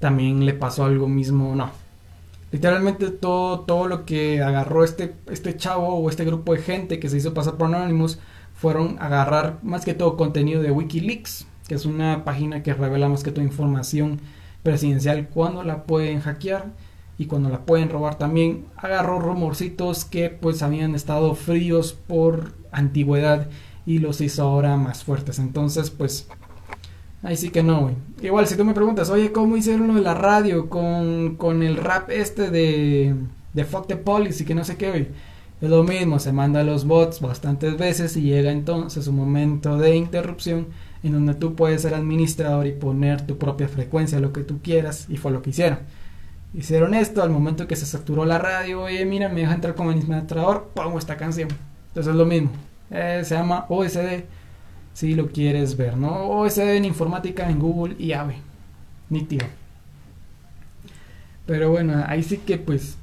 [0.00, 1.70] también le pasó algo mismo, no.
[2.50, 7.08] Literalmente todo, todo lo que agarró este, este chavo o este grupo de gente que
[7.08, 8.18] se hizo pasar por Anonymous
[8.56, 13.22] fueron agarrar más que todo contenido de Wikileaks, que es una página que revela más
[13.22, 14.20] que todo información
[14.62, 16.72] presidencial cuando la pueden hackear
[17.18, 18.64] y cuando la pueden robar también.
[18.76, 23.48] Agarró rumorcitos que pues habían estado fríos por antigüedad
[23.84, 25.38] y los hizo ahora más fuertes.
[25.38, 26.26] Entonces pues
[27.22, 27.94] ahí sí que no, güey.
[28.22, 31.76] Igual si tú me preguntas, oye, ¿cómo hicieron lo de la radio con, con el
[31.76, 33.14] rap este de,
[33.52, 35.08] de Fuck the Police y que no sé qué, güey?
[35.60, 39.78] Es lo mismo, se manda a los bots bastantes veces y llega entonces un momento
[39.78, 40.66] de interrupción
[41.02, 45.06] en donde tú puedes ser administrador y poner tu propia frecuencia, lo que tú quieras,
[45.08, 45.78] y fue lo que hicieron.
[46.52, 49.90] Hicieron esto al momento que se saturó la radio, oye, mira, me deja entrar como
[49.90, 51.48] administrador, pongo esta canción.
[51.88, 52.50] Entonces es lo mismo,
[52.90, 54.24] eh, se llama OSD
[54.92, 56.08] si lo quieres ver, ¿no?
[56.08, 58.12] O ese en informática en Google y
[59.10, 59.42] Ni tío.
[61.46, 62.96] Pero bueno, ahí sí que pues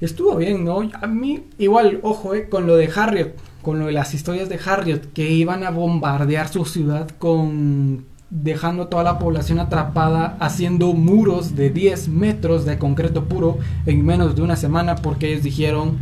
[0.00, 0.82] estuvo bien, ¿no?
[1.00, 4.58] A mí, igual, ojo, eh, con lo de Harriet, con lo de las historias de
[4.64, 11.56] Harriet, que iban a bombardear su ciudad con dejando toda la población atrapada, haciendo muros
[11.56, 15.98] de 10 metros de concreto puro en menos de una semana, porque ellos dijeron,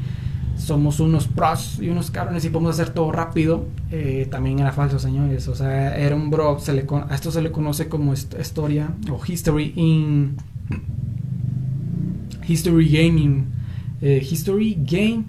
[0.59, 3.65] somos unos pros y unos cabrones y podemos hacer todo rápido.
[3.91, 5.49] Eh, también era falso, señores.
[5.49, 9.21] O sea, era un bro, se le a esto se le conoce como historia o
[9.27, 10.37] history in...
[12.47, 13.58] History Gaming
[14.01, 15.25] eh, History Game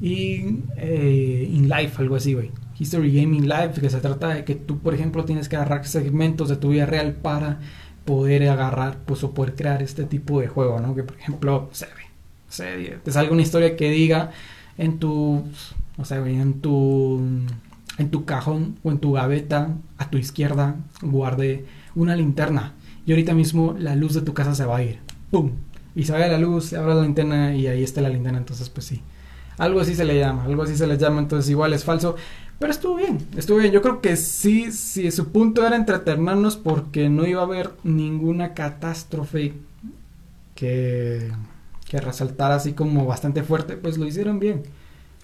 [0.00, 2.50] y eh, in Life, algo así, güey.
[2.78, 6.48] History Gaming Live, que se trata de que tú, por ejemplo, tienes que agarrar segmentos
[6.48, 7.60] de tu vida real para
[8.06, 10.94] poder agarrar, pues, o poder crear este tipo de juego, ¿no?
[10.94, 14.30] Que, por ejemplo, se ve, te salga una historia que diga
[14.78, 15.44] en tu,
[15.96, 17.20] o sea, en tu,
[17.98, 22.74] en tu cajón o en tu gaveta a tu izquierda guarde una linterna
[23.06, 24.98] y ahorita mismo la luz de tu casa se va a ir,
[25.30, 25.52] ¡pum!
[25.94, 28.86] Y vaya la luz, se abre la linterna y ahí está la linterna, entonces pues
[28.86, 29.02] sí.
[29.58, 32.16] Algo así se le llama, algo así se le llama, entonces igual es falso.
[32.58, 33.72] Pero estuvo bien, estuvo bien.
[33.72, 38.54] Yo creo que sí, sí, su punto era entretenernos porque no iba a haber ninguna
[38.54, 39.54] catástrofe
[40.54, 41.30] que,
[41.88, 44.62] que resaltara así como bastante fuerte, pues lo hicieron bien.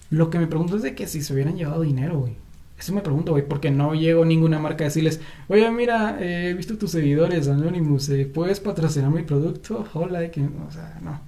[0.09, 2.35] Lo que me pregunto es de que si se hubieran llevado dinero, güey.
[2.77, 6.53] Eso me pregunto, güey, porque no llegó ninguna marca a decirles, oye, mira, eh, he
[6.53, 9.85] visto tus seguidores, Anonymous, eh, ¿puedes patrocinar mi producto?
[9.93, 11.19] Hola, que, o sea, no.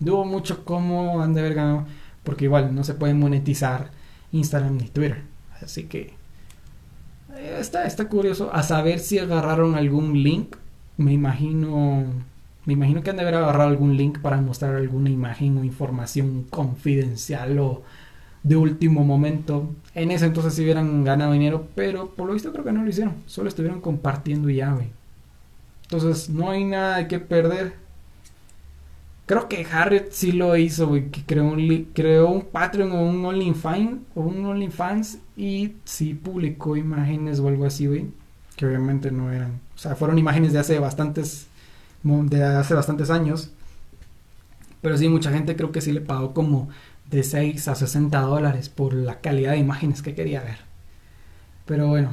[0.00, 1.86] Dudo mucho cómo han de haber ganado,
[2.24, 3.90] porque igual no se puede monetizar
[4.32, 5.22] Instagram ni Twitter.
[5.62, 6.12] Así que
[7.36, 10.56] eh, está, está curioso a saber si agarraron algún link.
[10.98, 12.04] Me imagino,
[12.66, 16.44] me imagino que han de haber agarrado algún link para mostrar alguna imagen o información
[16.50, 17.82] confidencial o
[18.42, 19.70] de último momento.
[19.94, 22.90] En ese entonces si hubieran ganado dinero, pero por lo visto creo que no lo
[22.90, 23.14] hicieron.
[23.26, 24.88] Solo estuvieron compartiendo ya, güey.
[25.82, 27.74] Entonces no hay nada que perder.
[29.26, 31.10] Creo que Harriet sí lo hizo, güey.
[31.10, 36.76] Que creó un, creó un Patreon o un OnlyFans, o un OnlyFans y sí publicó
[36.76, 38.06] imágenes o algo así, güey.
[38.56, 39.60] Que obviamente no eran.
[39.74, 41.46] O sea, fueron imágenes de hace bastantes.
[42.02, 43.50] De hace bastantes años.
[44.80, 46.68] Pero sí, mucha gente creo que sí le pagó como
[47.10, 50.58] de 6 a 60 dólares por la calidad de imágenes que quería ver.
[51.66, 52.10] Pero bueno,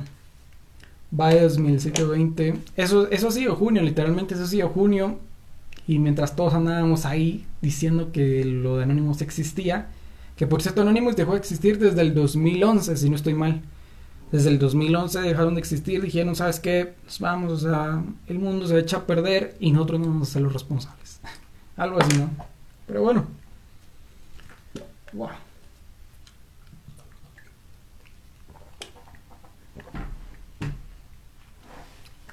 [1.18, 2.56] va 2020.
[2.76, 5.20] Eso, eso ha sido junio, literalmente eso ha sido junio.
[5.88, 9.88] Y mientras todos andábamos ahí diciendo que lo de Anonymous existía,
[10.36, 13.62] que por cierto Anonymous dejó de existir desde el 2011, si no estoy mal.
[14.32, 16.96] Desde el 2011 dejaron de existir, dijeron, ¿sabes qué?
[17.04, 20.34] Pues vamos, o sea, el mundo se echa a perder y nosotros no vamos a
[20.34, 21.22] ser los responsables.
[21.78, 22.32] Algo así, ¿no?
[22.88, 23.28] Pero bueno,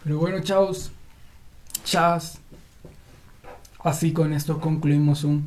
[0.02, 0.90] pero bueno, chavos,
[1.84, 2.38] chavas.
[3.84, 5.46] Así con esto concluimos un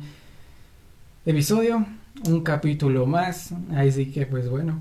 [1.24, 1.86] episodio,
[2.26, 3.52] un capítulo más.
[3.74, 4.80] Ahí sí que, pues bueno,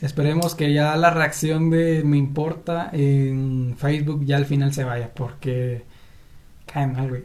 [0.00, 5.12] esperemos que ya la reacción de Me Importa en Facebook ya al final se vaya,
[5.14, 5.84] porque
[6.66, 7.22] cae mal, güey.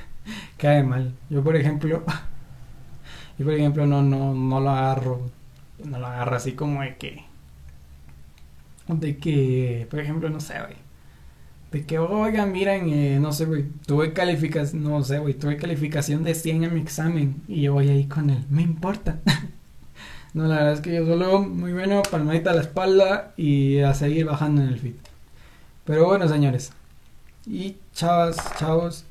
[0.58, 1.14] cae mal.
[1.30, 2.04] Yo, por ejemplo.
[3.38, 5.30] Yo, por ejemplo, no, no, no lo agarro.
[5.84, 7.24] No lo agarro así como de que.
[8.88, 10.76] De que, por ejemplo, no sé, güey.
[11.70, 13.66] De que, oigan, miren, eh, no sé, güey.
[13.86, 15.34] Tuve calificación, no sé, güey.
[15.34, 17.42] Tuve calificación de 100 en mi examen.
[17.48, 18.44] Y yo voy ahí con él.
[18.48, 19.18] Me importa.
[20.34, 23.92] no, la verdad es que yo solo, muy bueno, palmadita a la espalda y a
[23.92, 24.96] seguir bajando en el fit.
[25.84, 26.72] Pero bueno, señores.
[27.46, 29.04] Y chavas, chavos.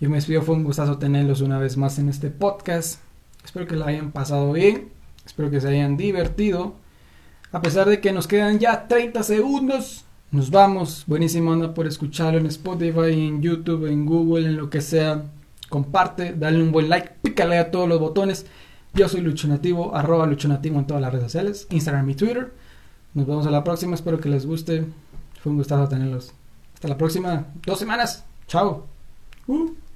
[0.00, 3.00] Yo me despido, fue un gustazo tenerlos una vez más en este podcast.
[3.48, 4.90] Espero que la hayan pasado bien.
[5.24, 6.74] Espero que se hayan divertido.
[7.50, 10.04] A pesar de que nos quedan ya 30 segundos.
[10.30, 11.04] Nos vamos.
[11.06, 15.22] Buenísimo anda por escucharlo en Spotify, en YouTube, en Google, en lo que sea.
[15.70, 18.44] Comparte, dale un buen like, pícale a todos los botones.
[18.92, 22.52] Yo soy Lucho Nativo, arroba Lucho Nativo en todas las redes sociales, Instagram y Twitter.
[23.14, 24.84] Nos vemos a la próxima, espero que les guste.
[25.42, 26.34] Fue un gustazo tenerlos.
[26.74, 28.26] Hasta la próxima, dos semanas.
[28.46, 28.86] Chao.
[29.46, 29.87] Uh.